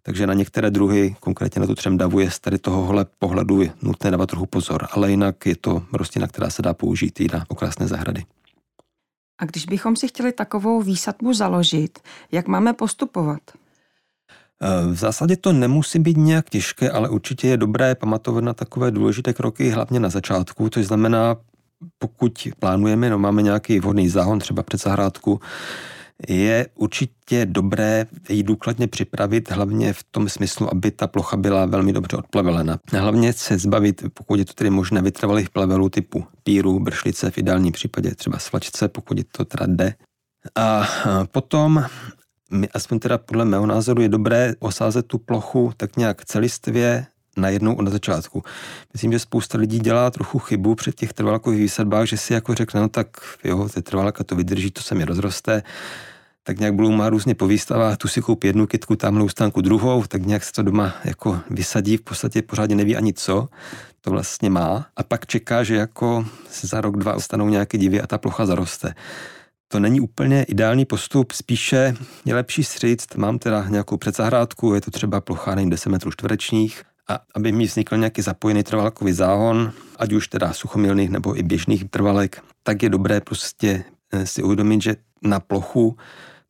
Takže 0.03 0.27
na 0.27 0.35
některé 0.35 0.71
druhy, 0.71 1.17
konkrétně 1.21 1.61
na 1.61 1.67
tu 1.67 1.75
třemdavu, 1.75 2.21
je 2.21 2.31
z 2.31 2.39
tady 2.39 2.59
tohohle 2.59 3.07
pohledu 3.19 3.63
nutné 3.83 4.11
dávat 4.11 4.27
trochu 4.27 4.47
pozor, 4.47 4.87
ale 4.93 5.11
jinak 5.11 5.47
je 5.47 5.57
to 5.57 5.83
rostlina, 5.93 6.27
která 6.27 6.51
se 6.51 6.63
dá 6.63 6.75
použít 6.75 7.21
i 7.21 7.27
na 7.33 7.45
okrasné 7.49 7.89
zahrady. 7.89 8.25
A 9.39 9.45
když 9.45 9.67
bychom 9.67 9.97
si 9.97 10.09
chtěli 10.09 10.33
takovou 10.33 10.83
výsadbu 10.83 11.35
založit, 11.35 11.99
jak 12.33 12.49
máme 12.49 12.73
postupovat? 12.73 13.41
Eh, 14.63 14.87
v 14.93 14.95
zásadě 14.95 15.37
to 15.37 15.53
nemusí 15.53 15.99
být 15.99 16.17
nějak 16.17 16.51
těžké, 16.51 16.91
ale 16.91 17.09
určitě 17.09 17.49
je 17.49 17.57
dobré 17.57 17.95
pamatovat 17.95 18.45
na 18.45 18.55
takové 18.55 18.91
důležité 18.91 19.33
kroky, 19.33 19.71
hlavně 19.71 20.01
na 20.01 20.09
začátku, 20.09 20.69
což 20.69 20.87
znamená, 20.87 21.37
pokud 21.99 22.49
plánujeme, 22.59 23.11
no 23.11 23.19
máme 23.19 23.43
nějaký 23.43 23.81
vhodný 23.81 24.09
záhon 24.09 24.39
třeba 24.39 24.63
před 24.63 24.81
zahrádku, 24.81 25.41
je 26.29 26.67
určitě 26.75 27.47
dobré 27.47 28.07
ji 28.29 28.43
důkladně 28.43 28.89
připravit, 28.89 29.51
hlavně 29.51 29.93
v 29.93 30.05
tom 30.11 30.29
smyslu, 30.29 30.71
aby 30.71 30.91
ta 30.91 31.07
plocha 31.07 31.37
byla 31.37 31.67
velmi 31.67 31.93
dobře 31.93 32.17
odplavelena. 32.17 32.79
Hlavně 32.93 33.33
se 33.33 33.59
zbavit, 33.59 34.03
pokud 34.15 34.39
je 34.39 34.45
to 34.45 34.53
tedy 34.53 34.71
možné, 34.71 35.03
vytrvalých 35.03 35.51
plevelů 35.51 35.89
typu 35.89 36.25
píru, 36.43 36.81
bršlice, 36.81 37.31
v 37.31 37.39
ideálním 37.39 37.73
případě 37.73 38.15
třeba 38.15 38.39
svačce, 38.39 38.89
pokud 38.89 39.19
je 39.19 39.25
to 39.37 39.45
teda 39.45 39.67
jde. 39.67 39.95
A 40.57 40.89
potom 41.33 41.85
aspoň 42.75 42.99
teda 42.99 43.19
podle 43.19 43.45
mého 43.45 43.67
názoru 43.67 44.03
je 44.03 44.09
dobré 44.09 44.55
osázet 44.59 45.07
tu 45.07 45.19
plochu 45.19 45.73
tak 45.77 45.97
nějak 45.97 46.25
celistvě 46.25 47.07
najednou 47.37 47.75
od 47.75 47.89
začátku. 47.89 48.43
Myslím, 48.93 49.13
že 49.13 49.19
spousta 49.19 49.59
lidí 49.59 49.79
dělá 49.79 50.11
trochu 50.11 50.39
chybu 50.39 50.75
při 50.75 50.93
těch 50.93 51.13
trvalkových 51.13 51.61
výsadbách, 51.61 52.07
že 52.07 52.17
si 52.17 52.33
jako 52.33 52.55
řekne, 52.55 52.81
no 52.81 52.89
tak 52.89 53.07
jo, 53.45 53.69
ty 53.75 53.83
trvalka 53.83 54.25
to 54.25 54.37
vydrží, 54.37 54.71
to 54.71 54.83
se 54.83 54.95
mi 54.95 55.05
rozroste, 55.05 55.63
tak 56.43 56.59
nějak 56.59 56.75
budou 56.75 56.91
má 56.91 57.11
různě 57.11 57.35
po 57.35 57.47
výstavách, 57.47 57.97
tu 57.97 58.09
si 58.09 58.23
koupí 58.23 58.47
jednu 58.47 58.67
kytku, 58.67 58.97
tamhle 58.97 59.29
stánku 59.29 59.61
druhou, 59.61 60.05
tak 60.09 60.27
nějak 60.27 60.45
se 60.45 60.53
to 60.53 60.63
doma 60.63 60.95
jako 61.05 61.41
vysadí, 61.51 61.97
v 61.97 62.03
podstatě 62.03 62.43
pořádně 62.43 62.77
neví 62.77 62.97
ani 62.97 63.13
co 63.13 63.49
to 64.01 64.11
vlastně 64.11 64.51
má 64.51 64.87
a 64.97 65.03
pak 65.03 65.27
čeká, 65.27 65.65
že 65.65 65.75
jako 65.77 66.27
za 66.63 66.81
rok, 66.81 66.97
dva 66.97 67.21
stanou 67.21 67.49
nějaké 67.49 67.79
divy 67.79 68.01
a 68.01 68.07
ta 68.07 68.19
plocha 68.19 68.47
zaroste. 68.47 68.95
To 69.69 69.81
není 69.81 70.01
úplně 70.01 70.43
ideální 70.45 70.85
postup, 70.85 71.33
spíše 71.33 71.95
je 72.25 72.35
lepší 72.35 72.65
stříct, 72.65 73.17
mám 73.17 73.39
teda 73.39 73.69
nějakou 73.69 73.97
předzahrádku, 73.97 74.75
je 74.75 74.81
to 74.81 74.91
třeba 74.91 75.21
plocha 75.21 75.55
nevím, 75.55 75.71
10 75.71 75.89
metrů 75.89 76.11
čtverečních, 76.11 76.83
a 77.09 77.21
aby 77.35 77.53
mi 77.53 77.65
vznikl 77.65 77.97
nějaký 77.97 78.23
zapojený 78.23 78.63
trvalkový 78.63 79.13
záhon, 79.13 79.73
ať 79.97 80.13
už 80.13 80.29
teda 80.29 80.53
suchomilných 80.53 81.11
nebo 81.11 81.39
i 81.39 81.43
běžných 81.43 81.91
trvalek, 81.91 82.43
tak 82.63 82.83
je 82.83 82.89
dobré 82.89 83.21
prostě 83.21 83.85
eh, 84.13 84.27
si 84.27 84.43
uvědomit, 84.43 84.83
že 84.83 84.97
na 85.23 85.41
plochu 85.41 85.97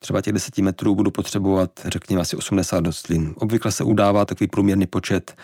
třeba 0.00 0.20
těch 0.20 0.32
10 0.32 0.58
metrů 0.58 0.94
budu 0.94 1.10
potřebovat, 1.10 1.70
řekněme, 1.84 2.22
asi 2.22 2.36
80 2.36 2.86
rostlin. 2.86 3.34
Obvykle 3.36 3.72
se 3.72 3.84
udává 3.84 4.24
takový 4.24 4.48
průměrný 4.48 4.86
počet 4.86 5.34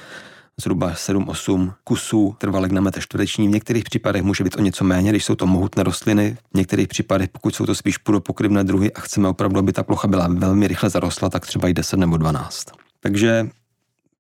zhruba 0.61 0.93
7-8 0.93 1.73
kusů 1.85 2.37
trvalek 2.39 2.73
na 2.73 2.81
metr 2.81 3.01
čtvereční. 3.01 3.49
V 3.49 3.51
některých 3.51 3.85
případech 3.85 4.23
může 4.23 4.45
být 4.45 4.57
o 4.57 4.61
něco 4.61 4.85
méně, 4.85 5.11
když 5.11 5.25
jsou 5.25 5.35
to 5.35 5.47
mohutné 5.47 5.83
rostliny. 5.83 6.37
V 6.55 6.57
některých 6.57 6.89
případech, 6.89 7.29
pokud 7.29 7.55
jsou 7.55 7.67
to 7.67 7.75
spíš 7.75 7.99
půdopokryvné 7.99 8.65
druhy 8.65 8.93
a 8.93 9.01
chceme 9.01 9.29
opravdu, 9.29 9.59
aby 9.59 9.73
ta 9.73 9.83
plocha 9.83 10.09
byla 10.09 10.29
velmi 10.29 10.69
rychle 10.69 10.91
zarostla, 10.91 11.31
tak 11.31 11.47
třeba 11.47 11.69
i 11.69 11.75
10 11.75 11.97
nebo 11.97 12.17
12. 12.17 12.67
Takže 13.01 13.49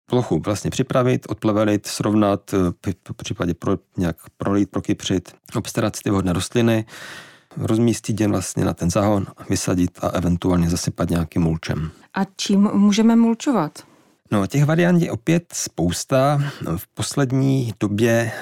plochu 0.08 0.40
vlastně 0.44 0.70
připravit, 0.70 1.26
odplevelit, 1.28 1.86
srovnat, 1.86 2.50
v 2.52 3.14
případě 3.16 3.54
pro, 3.54 3.78
nějak 3.96 4.16
prolít, 4.36 4.70
prokypřit, 4.70 5.34
obstarat 5.54 5.96
si 5.96 6.02
ty 6.02 6.10
vhodné 6.10 6.32
rostliny, 6.32 6.86
rozmístit 7.56 8.20
je 8.20 8.28
vlastně 8.28 8.64
na 8.64 8.74
ten 8.74 8.90
záhon, 8.90 9.26
vysadit 9.50 9.98
a 10.02 10.08
eventuálně 10.08 10.70
zasypat 10.70 11.10
nějakým 11.10 11.42
mulčem. 11.42 11.90
A 12.14 12.24
čím 12.36 12.60
můžeme 12.60 13.16
mulčovat? 13.16 13.78
No, 14.30 14.46
těch 14.46 14.64
variant 14.64 15.02
je 15.02 15.10
opět 15.10 15.44
spousta. 15.52 16.42
V 16.76 16.86
poslední 16.94 17.72
době 17.80 18.32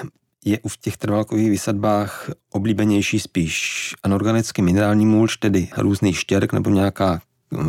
je 0.45 0.59
u 0.59 0.67
těch 0.81 0.97
trvalkových 0.97 1.49
výsadbách 1.49 2.29
oblíbenější 2.51 3.19
spíš 3.19 3.93
anorganický 4.03 4.61
minerální 4.61 5.05
mulč, 5.05 5.37
tedy 5.37 5.69
různý 5.77 6.13
štěrk 6.13 6.53
nebo 6.53 6.69
nějaká 6.69 7.21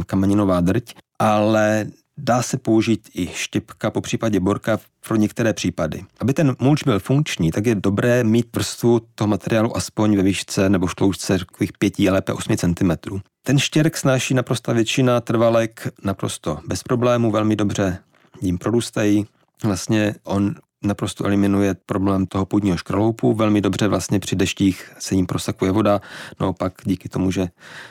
kameninová 0.07 0.61
drť, 0.61 0.95
ale 1.19 1.87
Dá 2.21 2.43
se 2.43 2.59
použít 2.59 3.09
i 3.15 3.27
štěpka, 3.27 3.91
po 3.91 4.01
případě 4.01 4.41
borka 4.41 4.79
pro 5.09 5.17
některé 5.17 5.53
případy. 5.53 6.05
Aby 6.21 6.35
ten 6.35 6.57
mulč 6.61 6.83
byl 6.83 7.01
funkční, 7.01 7.51
tak 7.51 7.67
je 7.67 7.75
dobré 7.75 8.25
mít 8.25 8.57
vrstvu 8.57 9.01
toho 9.15 9.29
materiálu 9.29 9.77
aspoň 9.77 10.17
ve 10.17 10.23
výšce 10.23 10.69
nebo 10.69 10.87
šloučce 10.87 11.39
takových 11.39 11.73
5, 11.79 11.99
lépe 11.99 12.33
8 12.33 12.57
cm. 12.57 12.91
Ten 13.43 13.59
štěrk 13.59 13.97
snáší 13.97 14.35
naprosto 14.35 14.75
většina 14.75 15.21
trvalek 15.21 15.89
naprosto 16.05 16.59
bez 16.67 16.83
problémů, 16.83 17.31
velmi 17.31 17.57
dobře 17.57 17.99
jim 18.41 18.59
prorůstají. 18.59 19.27
Vlastně 19.65 20.15
on 20.25 20.55
naprosto 20.85 21.25
eliminuje 21.25 21.77
problém 21.87 22.27
toho 22.27 22.47
půdního 22.47 22.77
škraloupu. 22.77 23.35
Velmi 23.35 23.61
dobře 23.61 23.89
vlastně 23.89 24.21
při 24.21 24.37
deštích 24.37 24.93
se 24.99 25.15
jim 25.15 25.27
prosakuje 25.27 25.73
voda, 25.73 26.01
no 26.41 26.53
pak 26.53 26.73
díky 26.85 27.09
tomu, 27.09 27.31
že 27.31 27.49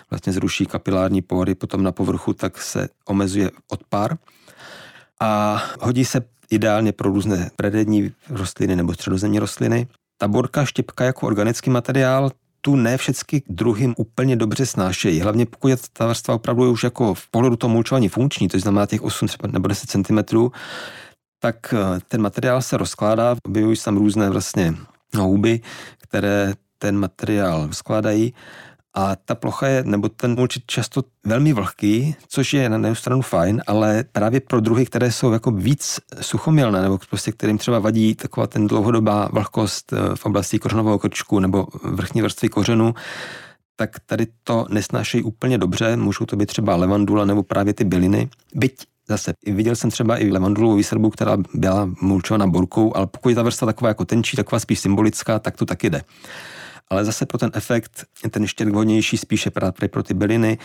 vlastně 0.09 0.33
zruší 0.33 0.65
kapilární 0.65 1.21
pory 1.21 1.55
potom 1.55 1.83
na 1.83 1.91
povrchu, 1.91 2.33
tak 2.33 2.61
se 2.61 2.89
omezuje 3.05 3.51
odpar. 3.71 4.17
A 5.19 5.63
hodí 5.81 6.05
se 6.05 6.21
ideálně 6.49 6.91
pro 6.91 7.09
různé 7.09 7.51
predední 7.55 8.11
rostliny 8.29 8.75
nebo 8.75 8.93
středozemní 8.93 9.39
rostliny. 9.39 9.87
Ta 10.17 10.27
borka 10.27 10.65
štěpka 10.65 11.05
jako 11.05 11.27
organický 11.27 11.69
materiál, 11.69 12.31
tu 12.61 12.75
ne 12.75 12.97
všechny 12.97 13.41
druhy 13.49 13.93
úplně 13.97 14.35
dobře 14.35 14.65
snášejí. 14.65 15.19
Hlavně 15.19 15.45
pokud 15.45 15.67
je 15.67 15.77
ta 15.93 16.07
vrstva 16.07 16.35
opravdu 16.35 16.71
už 16.71 16.83
jako 16.83 17.13
v 17.13 17.27
pohledu 17.27 17.55
toho 17.55 17.73
mulčování 17.73 18.09
funkční, 18.09 18.47
to 18.47 18.59
znamená 18.59 18.85
těch 18.85 19.01
8 19.01 19.27
nebo 19.47 19.67
10 19.67 19.89
cm, 19.89 20.17
tak 21.39 21.73
eh, 21.73 21.99
ten 22.07 22.21
materiál 22.21 22.61
se 22.61 22.77
rozkládá, 22.77 23.35
objevují 23.45 23.75
se 23.75 23.85
tam 23.85 23.97
různé 23.97 24.29
vlastně 24.29 24.75
houby, 25.15 25.61
které 25.97 26.53
ten 26.77 26.97
materiál 26.97 27.69
skládají 27.71 28.33
a 28.93 29.15
ta 29.15 29.35
plocha 29.35 29.67
je, 29.67 29.83
nebo 29.83 30.09
ten 30.09 30.35
mulč 30.35 30.57
často 30.65 31.03
velmi 31.25 31.53
vlhký, 31.53 32.15
což 32.27 32.53
je 32.53 32.69
na 32.69 32.75
jednu 32.75 32.95
stranu 32.95 33.21
fajn, 33.21 33.61
ale 33.67 34.03
právě 34.11 34.39
pro 34.39 34.59
druhy, 34.59 34.85
které 34.85 35.11
jsou 35.11 35.31
jako 35.31 35.51
víc 35.51 35.99
suchomilné, 36.21 36.81
nebo 36.81 36.99
prostě 37.09 37.31
kterým 37.31 37.57
třeba 37.57 37.79
vadí 37.79 38.15
taková 38.15 38.47
ten 38.47 38.67
dlouhodobá 38.67 39.29
vlhkost 39.33 39.93
eh, 39.93 40.15
v 40.15 40.25
oblasti 40.25 40.59
kořenového 40.59 40.99
krčku 40.99 41.39
nebo 41.39 41.67
vrchní 41.83 42.21
vrstvy 42.21 42.49
kořenu, 42.49 42.93
tak 43.75 43.99
tady 44.05 44.27
to 44.43 44.65
nesnášejí 44.69 45.23
úplně 45.23 45.57
dobře, 45.57 45.97
můžou 45.97 46.25
to 46.25 46.35
být 46.35 46.45
třeba 46.45 46.75
levandula 46.75 47.25
nebo 47.25 47.43
právě 47.43 47.73
ty 47.73 47.83
byliny. 47.83 48.29
Byť 48.55 48.85
Zase 49.09 49.33
viděl 49.45 49.75
jsem 49.75 49.91
třeba 49.91 50.21
i 50.21 50.31
levandulovou 50.31 50.75
výsadbu, 50.75 51.09
která 51.09 51.37
byla 51.53 51.89
mulčovaná 52.01 52.47
borkou, 52.47 52.97
ale 52.97 53.07
pokud 53.07 53.29
je 53.29 53.35
ta 53.35 53.43
vrstva 53.43 53.65
taková 53.65 53.87
jako 53.87 54.05
tenčí, 54.05 54.37
taková 54.37 54.59
spíš 54.59 54.79
symbolická, 54.79 55.39
tak 55.39 55.57
to 55.57 55.65
taky 55.65 55.89
jde. 55.89 56.01
Ale 56.89 57.05
zase 57.05 57.25
pro 57.25 57.37
ten 57.37 57.51
efekt, 57.53 58.05
ten 58.29 58.47
štěrk 58.47 58.71
vhodnější 58.71 59.17
spíše 59.17 59.51
právě 59.51 59.89
pro 59.89 60.03
ty 60.03 60.13
byliny 60.13 60.57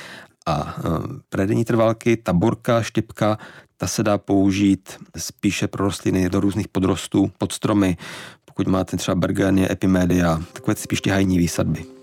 a 0.46 0.78
uh, 0.78 1.06
predenní 1.28 1.64
trvalky, 1.64 2.16
ta 2.16 2.32
borka, 2.32 2.82
štěpka, 2.82 3.38
ta 3.76 3.86
se 3.86 4.02
dá 4.02 4.18
použít 4.18 4.98
spíše 5.16 5.68
pro 5.68 5.84
rostliny 5.84 6.30
do 6.30 6.40
různých 6.40 6.68
podrostů, 6.68 7.32
pod 7.38 7.52
stromy, 7.52 7.96
pokud 8.44 8.66
máte 8.66 8.96
třeba 8.96 9.14
bergenie, 9.14 9.72
epimedia, 9.72 10.42
takové 10.52 10.76
spíš 10.76 11.00
ty 11.00 11.10
hajní 11.10 11.38
výsadby. 11.38 12.01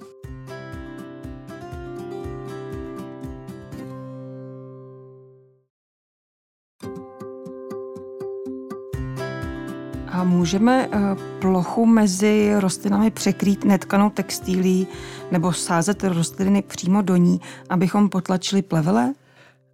Můžeme 10.39 10.87
eh, 10.91 10.99
plochu 11.41 11.85
mezi 11.85 12.51
rostlinami 12.59 13.11
překrýt 13.11 13.65
netkanou 13.65 14.09
textílí 14.09 14.87
nebo 15.31 15.53
sázet 15.53 16.03
rostliny 16.03 16.61
přímo 16.61 17.01
do 17.01 17.15
ní, 17.15 17.41
abychom 17.69 18.09
potlačili 18.09 18.61
plevele? 18.61 19.13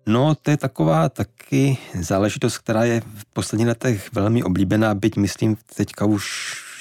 No, 0.08 0.36
to 0.36 0.52
je 0.52 0.58
taková 0.58 1.10
taky 1.10 1.78
záležitost, 2.00 2.58
která 2.58 2.84
je 2.84 3.02
v 3.02 3.26
posledních 3.34 3.68
letech 3.68 4.10
velmi 4.14 4.44
oblíbená, 4.44 4.96
byť 4.96 5.18
myslím 5.18 5.58
teďka 5.76 6.06
už 6.06 6.26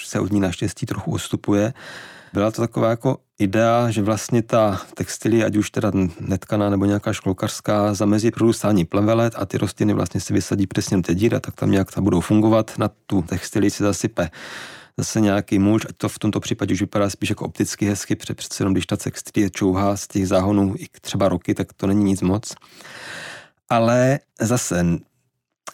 se 0.05 0.21
od 0.21 0.33
ní 0.33 0.41
naštěstí 0.41 0.87
trochu 0.87 1.13
odstupuje. 1.13 1.73
Byla 2.35 2.51
to 2.51 2.63
taková 2.63 2.91
jako 2.91 3.19
idea, 3.39 3.91
že 3.91 4.03
vlastně 4.03 4.43
ta 4.43 4.81
textilie, 4.95 5.45
ať 5.45 5.57
už 5.57 5.71
teda 5.71 5.93
netkaná 6.21 6.71
nebo 6.71 6.85
nějaká 6.85 7.13
školkařská, 7.13 7.95
zamezí 7.95 8.31
prorůstání 8.31 8.85
plevelet 8.85 9.35
a 9.37 9.47
ty 9.47 9.59
rostliny 9.59 9.93
vlastně 9.93 10.21
si 10.21 10.33
vysadí 10.33 10.67
přesně 10.67 11.03
ty 11.03 11.15
díry, 11.15 11.41
tak 11.41 11.55
tam 11.55 11.71
nějak 11.71 11.93
ta 11.93 12.01
budou 12.01 12.21
fungovat. 12.21 12.79
Na 12.79 12.91
tu 13.07 13.23
textilii 13.23 13.71
se 13.71 13.85
zasype 13.85 14.31
zase 14.97 15.21
nějaký 15.21 15.59
muž, 15.59 15.87
ať 15.89 15.97
to 15.97 16.09
v 16.09 16.19
tomto 16.19 16.41
případě 16.41 16.75
už 16.75 16.81
vypadá 16.81 17.11
spíš 17.11 17.29
jako 17.29 17.45
opticky 17.45 17.87
hezky, 17.87 18.17
protože 18.17 18.35
přece 18.35 18.63
jenom 18.63 18.75
když 18.75 18.87
ta 18.87 18.97
textilie 18.97 19.51
čouhá 19.51 19.97
z 19.97 20.07
těch 20.09 20.29
záhonů 20.29 20.75
i 20.79 20.87
třeba 21.01 21.29
roky, 21.29 21.55
tak 21.55 21.73
to 21.73 21.87
není 21.87 22.05
nic 22.05 22.23
moc. 22.23 22.55
Ale 23.69 24.19
zase 24.41 24.85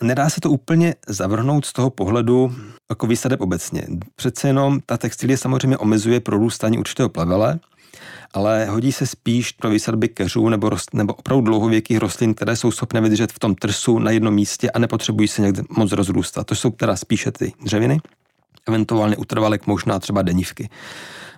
nedá 0.03 0.31
se 0.31 0.41
to 0.41 0.51
úplně 0.51 0.95
zavrhnout 1.09 1.65
z 1.65 1.73
toho 1.73 1.91
pohledu 1.91 2.55
jako 2.91 3.07
výsadeb 3.07 3.41
obecně. 3.41 3.87
Přece 4.17 4.49
jenom 4.49 4.81
ta 4.87 4.97
textilie 4.97 5.39
samozřejmě 5.39 5.79
omezuje 5.79 6.21
prorůstání 6.21 6.79
určitého 6.79 7.09
plavele, 7.09 7.59
ale 8.35 8.67
hodí 8.67 8.93
se 8.93 9.07
spíš 9.07 9.53
pro 9.53 9.71
výsadby 9.71 10.09
keřů 10.09 10.49
nebo, 10.49 10.69
rost, 10.69 10.95
nebo 10.95 11.15
opravdu 11.15 11.45
dlouhověkých 11.45 11.99
rostlin, 11.99 12.35
které 12.35 12.57
jsou 12.57 12.71
schopné 12.71 13.01
vydržet 13.01 13.33
v 13.33 13.39
tom 13.39 13.55
trsu 13.55 13.99
na 13.99 14.11
jednom 14.11 14.35
místě 14.35 14.71
a 14.71 14.79
nepotřebují 14.79 15.29
se 15.29 15.43
někde 15.43 15.63
moc 15.77 15.93
rozrůstat. 15.93 16.47
To 16.47 16.55
jsou 16.55 16.71
teda 16.71 16.97
spíše 16.97 17.33
ty 17.33 17.53
dřeviny, 17.65 18.01
eventuálně 18.71 19.17
utrvalek 19.17 19.67
možná 19.67 19.99
třeba 19.99 20.23
denivky 20.23 20.69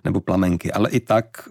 nebo 0.05 0.21
plamenky. 0.21 0.73
Ale 0.73 0.90
i 0.90 1.01
tak 1.01 1.49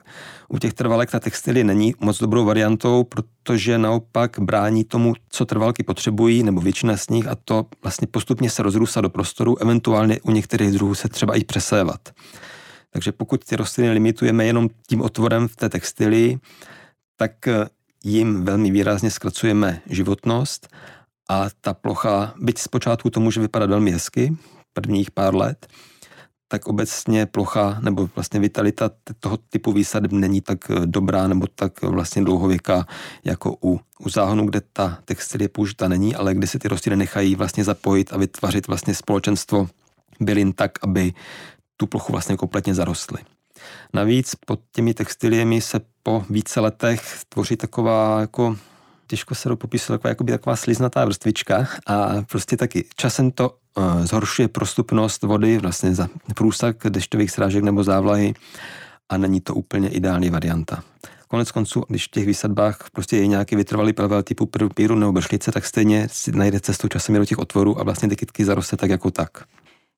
u 0.50 0.58
těch 0.58 0.74
trvalek 0.74 1.12
ta 1.12 1.20
textilie 1.20 1.64
není 1.64 1.94
moc 2.00 2.20
dobrou 2.20 2.46
variantou, 2.46 3.04
protože 3.04 3.78
naopak 3.78 4.40
brání 4.40 4.84
tomu, 4.84 5.14
co 5.30 5.46
trvalky 5.46 5.84
potřebují, 5.84 6.44
nebo 6.44 6.62
většina 6.62 6.98
z 6.98 7.10
nich, 7.10 7.28
a 7.28 7.36
to 7.36 7.66
vlastně 7.84 8.08
postupně 8.08 8.50
se 8.50 8.64
rozrůstá 8.64 9.02
do 9.02 9.10
prostoru, 9.10 9.62
eventuálně 9.62 10.22
u 10.22 10.32
některých 10.32 10.72
druhů 10.72 10.96
se 10.96 11.10
třeba 11.10 11.36
i 11.36 11.44
přesévat. 11.44 12.10
Takže 12.90 13.12
pokud 13.12 13.46
ty 13.46 13.56
rostliny 13.56 13.92
limitujeme 13.92 14.46
jenom 14.46 14.70
tím 14.88 15.02
otvorem 15.02 15.48
v 15.48 15.56
té 15.56 15.70
textilii, 15.70 16.40
tak 17.16 17.32
jim 18.04 18.46
velmi 18.46 18.72
výrazně 18.72 19.12
zkracujeme 19.12 19.82
životnost 19.90 20.68
a 21.30 21.48
ta 21.62 21.74
plocha, 21.74 22.34
byť 22.38 22.58
zpočátku 22.58 23.10
to 23.10 23.20
může 23.20 23.42
vypadat 23.42 23.70
velmi 23.70 23.92
hezky, 23.92 24.36
prvních 24.74 25.12
pár 25.12 25.36
let, 25.36 25.68
tak 26.48 26.68
obecně 26.68 27.26
plocha 27.26 27.78
nebo 27.82 28.10
vlastně 28.16 28.40
vitalita 28.40 28.92
toho 29.20 29.38
typu 29.38 29.72
výsadeb 29.72 30.12
není 30.12 30.42
tak 30.42 30.72
eh, 30.72 30.76
dobrá 30.86 31.28
nebo 31.28 31.48
tak 31.56 31.82
vlastně 31.82 32.24
dlouhověká 32.24 32.86
jako 33.24 33.58
u, 33.64 33.80
u 34.00 34.10
záhonu, 34.10 34.46
kde 34.46 34.62
ta 34.74 34.98
textilie 35.06 35.50
použita 35.50 35.88
není, 35.88 36.16
ale 36.16 36.34
kde 36.34 36.48
se 36.48 36.60
ty 36.60 36.68
rostliny 36.68 36.98
nechají 36.98 37.36
vlastně 37.36 37.64
zapojit 37.64 38.14
a 38.14 38.18
vytvořit 38.18 38.68
vlastně 38.68 38.96
společenstvo 38.96 39.70
bylin 40.20 40.54
tak, 40.54 40.72
aby 40.84 41.14
tu 41.78 41.88
plochu 41.88 42.12
vlastně 42.12 42.38
kompletně 42.38 42.74
zarostly. 42.74 43.22
Navíc 43.94 44.36
pod 44.46 44.60
těmi 44.72 44.94
textiliemi 44.94 45.62
se 45.62 45.80
po 46.04 46.26
více 46.30 46.60
letech 46.60 47.02
tvoří 47.30 47.58
taková 47.58 48.22
jako 48.22 48.58
těžko 49.12 49.36
se 49.36 49.56
popisuje, 49.56 49.98
taková, 49.98 50.10
jakoby 50.10 50.32
taková 50.32 50.56
sliznatá 50.56 51.06
vrstvička 51.06 51.68
a 51.88 52.22
prostě 52.32 52.58
taky 52.58 52.86
časem 52.96 53.32
to 53.32 53.50
uh, 53.50 54.06
zhoršuje 54.06 54.48
prostupnost 54.48 55.24
vody, 55.24 55.58
vlastně 55.58 55.96
za 55.96 56.08
průsak 56.36 56.76
dešťových 56.90 57.32
srážek 57.32 57.64
nebo 57.64 57.84
závlahy 57.84 58.34
a 59.10 59.18
není 59.18 59.42
to 59.42 59.56
úplně 59.56 59.90
ideální 59.90 60.30
varianta. 60.30 60.84
Konec 61.28 61.52
konců, 61.52 61.84
když 61.88 62.08
v 62.08 62.12
těch 62.12 62.26
výsadbách 62.26 62.78
prostě 62.92 63.18
je 63.18 63.28
nějaký 63.28 63.56
vytrvalý 63.56 63.94
plevel 63.94 64.24
typu 64.24 64.50
píru 64.76 64.96
nebo 64.96 65.12
bršlice, 65.12 65.52
tak 65.52 65.66
stejně 65.66 66.08
si 66.12 66.32
najde 66.32 66.60
cestu 66.60 66.88
časem 66.88 67.16
do 67.16 67.26
těch 67.26 67.40
otvorů 67.40 67.80
a 67.80 67.84
vlastně 67.84 68.10
ty 68.10 68.16
kytky 68.16 68.46
zaroste 68.46 68.78
tak 68.78 68.90
jako 68.90 69.12
tak. 69.12 69.44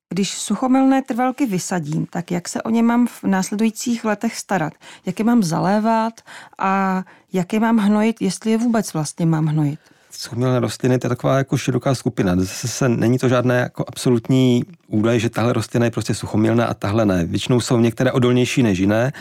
Když 0.08 0.38
suchomilné 0.38 1.02
trvalky 1.02 1.46
vysadím, 1.46 2.06
tak 2.06 2.30
jak 2.30 2.48
se 2.48 2.62
o 2.62 2.70
ně 2.70 2.82
mám 2.82 3.06
v 3.06 3.24
následujících 3.24 4.04
letech 4.04 4.36
starat? 4.36 4.72
Jak 5.06 5.18
je 5.18 5.24
mám 5.24 5.42
zalévat 5.42 6.20
a 6.58 7.02
jak 7.32 7.52
je 7.52 7.60
mám 7.60 7.78
hnojit, 7.78 8.22
jestli 8.22 8.50
je 8.50 8.58
vůbec 8.58 8.92
vlastně 8.92 9.26
mám 9.26 9.46
hnojit? 9.46 9.78
Suchomilné 10.10 10.60
rostliny 10.60 10.98
to 10.98 11.06
je 11.06 11.08
taková 11.08 11.38
jako 11.38 11.56
široká 11.56 11.94
skupina. 11.94 12.36
Zase 12.36 12.68
se, 12.68 12.88
není 12.88 13.18
to 13.18 13.28
žádné 13.28 13.58
jako 13.58 13.84
absolutní 13.88 14.64
údaj, 14.86 15.20
že 15.20 15.30
tahle 15.30 15.52
rostlina 15.52 15.84
je 15.84 15.90
prostě 15.90 16.14
suchomilná 16.14 16.66
a 16.66 16.74
tahle 16.74 17.06
ne. 17.06 17.24
Většinou 17.24 17.60
jsou 17.60 17.80
některé 17.80 18.12
odolnější 18.12 18.62
než 18.62 18.78
jiné, 18.78 19.12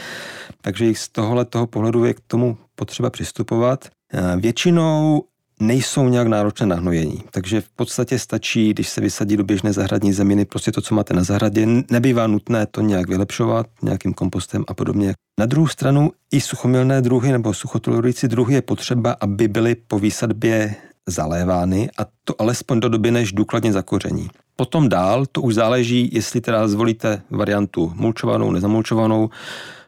takže 0.62 0.94
z 0.96 1.10
tohohle 1.10 1.46
toho 1.46 1.68
pohledu 1.68 2.06
je 2.06 2.14
k 2.14 2.20
tomu 2.28 2.58
potřeba 2.76 3.10
přistupovat. 3.10 3.86
Eh, 4.14 4.38
většinou 4.38 5.24
nejsou 5.60 6.10
nějak 6.10 6.28
náročné 6.28 6.66
na 6.66 6.76
hnojení. 6.76 7.24
Takže 7.32 7.62
v 7.62 7.70
podstatě 7.70 8.20
stačí, 8.20 8.74
když 8.74 8.90
se 8.90 9.02
vysadí 9.02 9.38
do 9.38 9.44
běžné 9.44 9.74
zahradní 9.74 10.14
zeminy, 10.14 10.46
prostě 10.46 10.72
to, 10.72 10.82
co 10.82 10.96
máte 10.96 11.14
na 11.14 11.24
zahradě. 11.24 11.68
Nebývá 11.92 12.28
nutné 12.28 12.66
to 12.66 12.82
nějak 12.82 13.10
vylepšovat 13.10 13.68
nějakým 13.82 14.14
kompostem 14.14 14.64
a 14.68 14.74
podobně. 14.74 15.14
Na 15.40 15.46
druhou 15.46 15.68
stranu 15.68 16.12
i 16.32 16.42
suchomilné 16.42 17.02
druhy 17.02 17.32
nebo 17.32 17.54
suchotolerující 17.54 18.28
druhy 18.28 18.54
je 18.54 18.62
potřeba, 18.62 19.16
aby 19.20 19.48
byly 19.48 19.76
po 19.76 20.00
výsadbě 20.00 20.76
zalévány 21.08 21.90
a 21.98 22.06
to 22.24 22.42
alespoň 22.42 22.80
do 22.80 22.90
doby, 22.90 23.12
než 23.12 23.32
důkladně 23.32 23.74
zakoření. 23.74 24.30
Potom 24.56 24.90
dál 24.90 25.26
to 25.32 25.42
už 25.42 25.56
záleží, 25.56 26.10
jestli 26.14 26.42
teda 26.42 26.68
zvolíte 26.68 27.22
variantu 27.30 27.94
mulčovanou, 27.96 28.52
nezamulčovanou, 28.52 29.30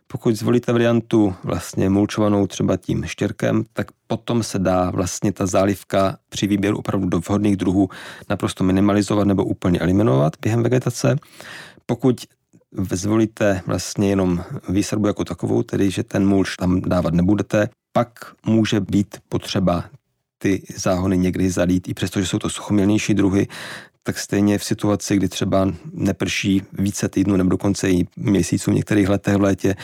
pokud 0.08 0.36
zvolíte 0.36 0.72
variantu 0.72 1.36
vlastně 1.44 1.90
mulčovanou 1.90 2.48
třeba 2.48 2.78
tím 2.78 3.04
štěrkem, 3.04 3.64
tak 3.74 3.88
potom 4.08 4.44
se 4.44 4.60
dá 4.60 4.92
vlastně 4.92 5.32
ta 5.32 5.46
zálivka 5.46 6.18
při 6.30 6.48
výběru 6.48 6.78
opravdu 6.78 7.10
do 7.10 7.20
vhodných 7.20 7.58
druhů 7.58 7.90
naprosto 8.30 8.64
minimalizovat 8.64 9.28
nebo 9.28 9.46
úplně 9.46 9.80
eliminovat 9.80 10.34
během 10.42 10.64
vegetace. 10.64 11.16
Pokud 11.86 12.22
zvolíte 12.92 13.62
vlastně 13.68 14.10
jenom 14.10 14.44
výsadbu 14.70 15.08
jako 15.08 15.24
takovou, 15.24 15.64
tedy 15.64 15.92
že 15.92 16.04
ten 16.04 16.28
mulč 16.28 16.56
tam 16.56 16.82
dávat 16.82 17.14
nebudete, 17.14 17.70
pak 17.92 18.10
může 18.46 18.80
být 18.80 19.18
potřeba 19.30 19.84
ty 20.38 20.64
záhony 20.76 21.18
někdy 21.18 21.50
zalít, 21.50 21.90
i 21.90 21.94
přesto, 21.94 22.22
že 22.22 22.28
jsou 22.28 22.40
to 22.40 22.50
suchomilnější 22.50 23.14
druhy, 23.14 23.48
tak 24.06 24.20
stejně 24.20 24.58
v 24.58 24.64
situaci, 24.64 25.16
kdy 25.16 25.30
třeba 25.30 25.74
neprší 25.94 26.64
více 26.74 27.10
týdnů 27.10 27.36
nebo 27.36 27.50
dokonce 27.50 27.90
i 27.90 28.08
měsíců 28.16 28.72
v 28.72 28.74
některých 28.74 29.10
letech 29.10 29.36
v 29.36 29.42
létě, 29.42 29.76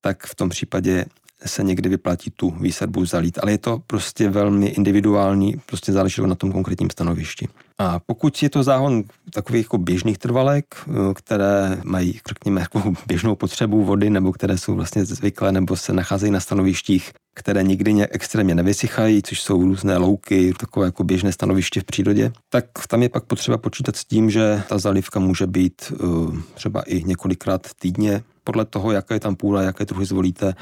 tak 0.00 0.26
v 0.26 0.34
tom 0.34 0.48
případě 0.48 1.04
se 1.46 1.62
někdy 1.62 1.88
vyplatí 1.88 2.30
tu 2.30 2.50
výsadbu 2.50 3.04
zalít. 3.04 3.38
Ale 3.42 3.52
je 3.52 3.58
to 3.58 3.82
prostě 3.86 4.28
velmi 4.28 4.66
individuální, 4.66 5.56
prostě 5.66 5.92
záleží 5.92 6.22
na 6.22 6.34
tom 6.34 6.52
konkrétním 6.52 6.90
stanovišti. 6.90 7.48
A 7.78 7.98
pokud 8.06 8.42
je 8.42 8.50
to 8.50 8.62
záhon 8.62 9.02
takových 9.30 9.64
jako 9.64 9.78
běžných 9.78 10.18
trvalek, 10.18 10.74
které 11.14 11.80
mají, 11.84 12.20
řekněme, 12.28 12.60
jako 12.60 12.92
běžnou 13.06 13.34
potřebu 13.34 13.84
vody, 13.84 14.10
nebo 14.10 14.32
které 14.32 14.58
jsou 14.58 14.74
vlastně 14.74 15.04
zvyklé, 15.04 15.52
nebo 15.52 15.76
se 15.76 15.92
nacházejí 15.92 16.32
na 16.32 16.40
stanovištích, 16.40 17.12
které 17.34 17.62
nikdy 17.62 17.92
nějak 17.92 18.10
extrémně 18.12 18.54
nevysychají, 18.54 19.22
což 19.22 19.40
jsou 19.40 19.62
různé 19.62 19.96
louky, 19.96 20.54
takové 20.60 20.86
jako 20.86 21.04
běžné 21.04 21.32
stanoviště 21.32 21.80
v 21.80 21.84
přírodě, 21.84 22.32
tak 22.48 22.64
tam 22.88 23.02
je 23.02 23.08
pak 23.08 23.24
potřeba 23.24 23.58
počítat 23.58 23.96
s 23.96 24.04
tím, 24.04 24.30
že 24.30 24.62
ta 24.68 24.78
zalivka 24.78 25.20
může 25.20 25.46
být 25.46 25.92
uh, 26.00 26.36
třeba 26.54 26.82
i 26.82 27.04
několikrát 27.04 27.66
týdně, 27.80 28.22
podle 28.44 28.64
toho, 28.64 28.92
jaké 28.92 29.14
je 29.14 29.20
tam 29.20 29.36
půda, 29.36 29.62
jaké 29.62 29.84
druhy 29.84 30.06
zvolíte, 30.06 30.54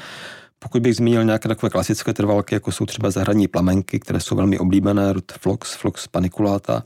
pokud 0.63 0.81
bych 0.81 0.95
zmínil 0.95 1.23
nějaké 1.23 1.47
takové 1.49 1.69
klasické 1.69 2.13
trvalky, 2.13 2.55
jako 2.55 2.71
jsou 2.71 2.85
třeba 2.85 3.11
zahradní 3.11 3.47
plamenky, 3.47 3.99
které 3.99 4.19
jsou 4.19 4.35
velmi 4.35 4.59
oblíbené, 4.59 5.13
rod 5.13 5.31
Flox, 5.31 5.73
Flox 5.75 6.07
paniculata, 6.07 6.83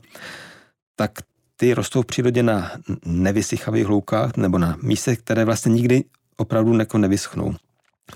tak 0.96 1.12
ty 1.56 1.74
rostou 1.74 2.02
v 2.02 2.06
přírodě 2.06 2.42
na 2.42 2.72
nevysychavých 3.04 3.88
loukách 3.88 4.36
nebo 4.36 4.58
na 4.58 4.76
místech, 4.82 5.18
které 5.18 5.44
vlastně 5.44 5.72
nikdy 5.72 6.04
opravdu 6.36 6.72
neko 6.72 6.98
nevyschnou. 6.98 7.54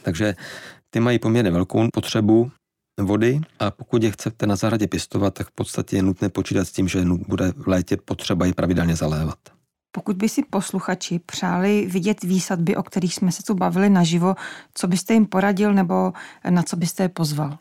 Takže 0.02 0.34
ty 0.90 1.00
mají 1.00 1.18
poměrně 1.18 1.50
velkou 1.50 1.88
potřebu 1.92 2.50
vody 3.00 3.40
a 3.58 3.70
pokud 3.70 4.02
je 4.02 4.10
chcete 4.10 4.46
na 4.46 4.56
zahradě 4.56 4.86
pěstovat, 4.86 5.34
tak 5.34 5.46
v 5.46 5.52
podstatě 5.54 5.96
je 5.96 6.02
nutné 6.02 6.28
počítat 6.28 6.64
s 6.64 6.72
tím, 6.72 6.88
že 6.88 7.04
bude 7.28 7.52
v 7.56 7.68
létě 7.68 7.96
potřeba 7.96 8.46
ji 8.46 8.52
pravidelně 8.52 8.96
zalévat. 8.96 9.59
Pokud 9.92 10.16
by 10.16 10.28
si 10.28 10.42
posluchači 10.50 11.20
přáli 11.26 11.86
vidět 11.86 12.22
výsadby, 12.22 12.76
o 12.76 12.82
kterých 12.82 13.14
jsme 13.14 13.32
se 13.32 13.42
tu 13.42 13.54
bavili 13.54 13.90
naživo, 13.90 14.34
co 14.74 14.86
byste 14.88 15.14
jim 15.14 15.26
poradil 15.26 15.74
nebo 15.74 16.12
na 16.50 16.62
co 16.62 16.76
byste 16.76 17.02
je 17.02 17.08
pozval? 17.08 17.58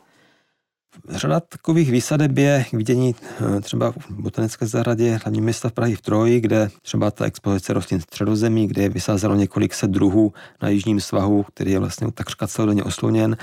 Řada 1.08 1.40
takových 1.40 1.90
výsadeb 1.90 2.38
je 2.38 2.64
k 2.70 2.72
vidění 2.72 3.14
eh, 3.56 3.60
třeba 3.60 3.92
v 3.92 4.10
botanické 4.10 4.66
zahradě 4.66 5.20
hlavní 5.24 5.40
města 5.40 5.68
v 5.68 5.72
Prahy 5.72 5.94
v 5.94 6.00
Troji, 6.00 6.40
kde 6.40 6.70
třeba 6.82 7.10
ta 7.10 7.24
expozice 7.24 7.72
rostlin 7.72 8.00
středozemí, 8.00 8.66
kde 8.66 8.82
je 8.82 8.88
vysázelo 8.88 9.34
několik 9.34 9.74
set 9.74 9.90
druhů 9.90 10.32
na 10.62 10.68
jižním 10.68 11.00
svahu, 11.00 11.42
který 11.42 11.70
je 11.70 11.78
vlastně 11.78 12.12
takřka 12.12 12.46
celodenně 12.46 12.84
osloněn. 12.84 13.36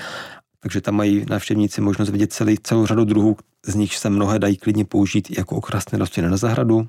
Takže 0.60 0.80
tam 0.80 0.94
mají 0.94 1.26
návštěvníci 1.28 1.80
možnost 1.80 2.10
vidět 2.10 2.32
celý, 2.32 2.56
celou 2.62 2.86
řadu 2.86 3.04
druhů, 3.04 3.36
z 3.66 3.74
nich 3.74 3.96
se 3.96 4.10
mnohé 4.10 4.38
dají 4.38 4.56
klidně 4.56 4.84
použít 4.84 5.38
jako 5.38 5.56
okrasné 5.56 5.98
rostliny 5.98 6.30
na 6.30 6.36
zahradu. 6.36 6.88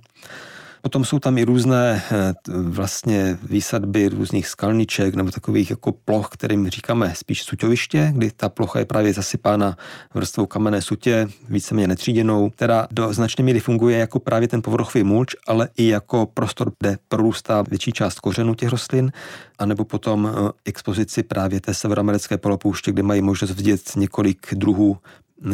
Potom 0.81 1.05
jsou 1.05 1.19
tam 1.19 1.37
i 1.37 1.43
různé 1.43 2.03
eh, 2.11 2.33
vlastně 2.47 3.37
výsadby 3.43 4.09
různých 4.09 4.47
skalniček 4.47 5.15
nebo 5.15 5.31
takových 5.31 5.69
jako 5.69 5.91
ploch, 5.91 6.29
kterým 6.29 6.69
říkáme 6.69 7.13
spíš 7.15 7.43
suťoviště, 7.43 8.11
kdy 8.15 8.31
ta 8.31 8.49
plocha 8.49 8.79
je 8.79 8.85
právě 8.85 9.13
zasypána 9.13 9.77
vrstvou 10.13 10.45
kamenné 10.45 10.81
sutě, 10.81 11.27
víceméně 11.49 11.87
netříděnou, 11.87 12.49
která 12.49 12.87
do 12.91 13.13
značné 13.13 13.43
míry 13.43 13.59
funguje 13.59 13.97
jako 13.97 14.19
právě 14.19 14.47
ten 14.47 14.61
povrchový 14.61 15.03
mulč, 15.03 15.35
ale 15.47 15.69
i 15.77 15.87
jako 15.87 16.25
prostor, 16.25 16.71
kde 16.79 16.97
prorůstá 17.07 17.61
větší 17.61 17.91
část 17.91 18.19
kořenů 18.19 18.55
těch 18.55 18.69
rostlin, 18.69 19.11
anebo 19.59 19.85
potom 19.85 20.27
eh, 20.27 20.51
expozici 20.65 21.23
právě 21.23 21.61
té 21.61 21.73
severoamerické 21.73 22.37
polopouště, 22.37 22.91
kde 22.91 23.03
mají 23.03 23.21
možnost 23.21 23.51
vidět 23.51 23.95
několik 23.95 24.47
druhů 24.53 24.97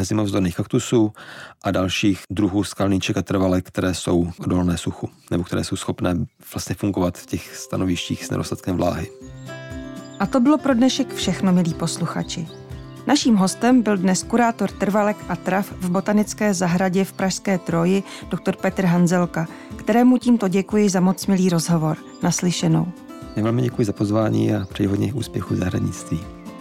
zimovzdorných 0.01 0.55
kaktusů 0.55 1.13
a 1.63 1.71
dalších 1.71 2.19
druhů 2.31 2.63
skalníček 2.63 3.17
a 3.17 3.21
trvalek, 3.21 3.67
které 3.67 3.93
jsou 3.93 4.31
odolné 4.39 4.77
suchu, 4.77 5.09
nebo 5.31 5.43
které 5.43 5.63
jsou 5.63 5.75
schopné 5.75 6.15
vlastně 6.53 6.75
fungovat 6.75 7.17
v 7.17 7.25
těch 7.25 7.55
stanovištích 7.55 8.25
s 8.25 8.29
nedostatkem 8.29 8.77
vláhy. 8.77 9.11
A 10.19 10.25
to 10.25 10.39
bylo 10.39 10.57
pro 10.57 10.73
dnešek 10.73 11.13
všechno, 11.13 11.53
milí 11.53 11.73
posluchači. 11.73 12.47
Naším 13.07 13.35
hostem 13.35 13.81
byl 13.81 13.97
dnes 13.97 14.23
kurátor 14.23 14.71
trvalek 14.71 15.17
a 15.29 15.35
trav 15.35 15.71
v 15.71 15.89
botanické 15.89 16.53
zahradě 16.53 17.05
v 17.05 17.13
Pražské 17.13 17.57
Troji, 17.57 18.03
dr. 18.29 18.55
Petr 18.55 18.85
Hanzelka, 18.85 19.47
kterému 19.75 20.17
tímto 20.17 20.47
děkuji 20.47 20.89
za 20.89 20.99
moc 20.99 21.27
milý 21.27 21.49
rozhovor. 21.49 21.97
Naslyšenou. 22.23 23.04
Já 23.35 23.43
velmi 23.43 23.61
děkuji 23.61 23.85
za 23.85 23.93
pozvání 23.93 24.53
a 24.53 24.65
přeji 24.65 24.87
hodně 24.87 25.13
úspěchu 25.13 25.53
v 25.53 25.57
zahradnictví. 25.57 26.19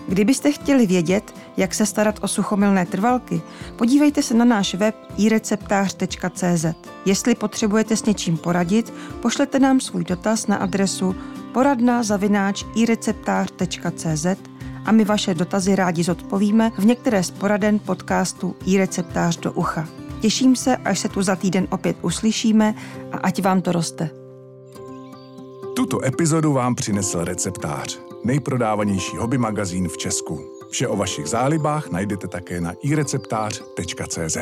Kdybyste 0.09 0.53
chtěli 0.53 0.87
vědět, 0.87 1.35
jak 1.57 1.75
se 1.75 1.87
starat 1.87 2.19
o 2.23 2.29
suchomilné 2.29 2.87
trvalky, 2.87 3.43
podívejte 3.77 4.23
se 4.23 4.35
na 4.35 4.45
náš 4.45 4.75
web 4.75 4.95
ireceptář.cz. 5.17 6.67
Jestli 7.07 7.35
potřebujete 7.35 7.97
s 7.97 8.05
něčím 8.05 8.37
poradit, 8.37 8.93
pošlete 9.23 9.59
nám 9.59 9.81
svůj 9.81 10.05
dotaz 10.05 10.47
na 10.47 10.57
adresu 10.57 11.15
poradna 11.53 12.03
zavináč 12.03 12.65
ireceptář.cz 12.75 14.27
a 14.85 14.93
my 14.93 15.05
vaše 15.05 15.35
dotazy 15.35 15.77
rádi 15.77 16.03
zodpovíme 16.03 16.71
v 16.79 16.85
některé 16.85 17.23
z 17.23 17.31
poraden 17.31 17.79
podcastu 17.79 18.57
iReceptář 18.67 19.37
do 19.37 19.53
ucha. 19.53 19.89
Těším 20.21 20.57
se, 20.57 20.77
až 20.77 20.99
se 20.99 21.09
tu 21.09 21.23
za 21.23 21.37
týden 21.37 21.67
opět 21.71 21.97
uslyšíme 22.03 22.75
a 23.13 23.17
ať 23.17 23.43
vám 23.43 23.63
to 23.63 23.73
roste. 23.73 24.24
Tuto 25.77 26.05
epizodu 26.05 26.53
vám 26.53 26.75
přinesl 26.75 27.25
receptář 27.25 28.01
nejprodávanější 28.25 29.17
hobby 29.17 29.39
magazín 29.39 29.89
v 29.89 29.97
Česku. 29.97 30.41
Vše 30.71 30.89
o 30.89 30.97
vašich 30.97 31.27
zálibách 31.27 31.91
najdete 31.91 32.29
také 32.29 32.61
na 32.61 32.75
ireceptář.cz. 32.83 34.37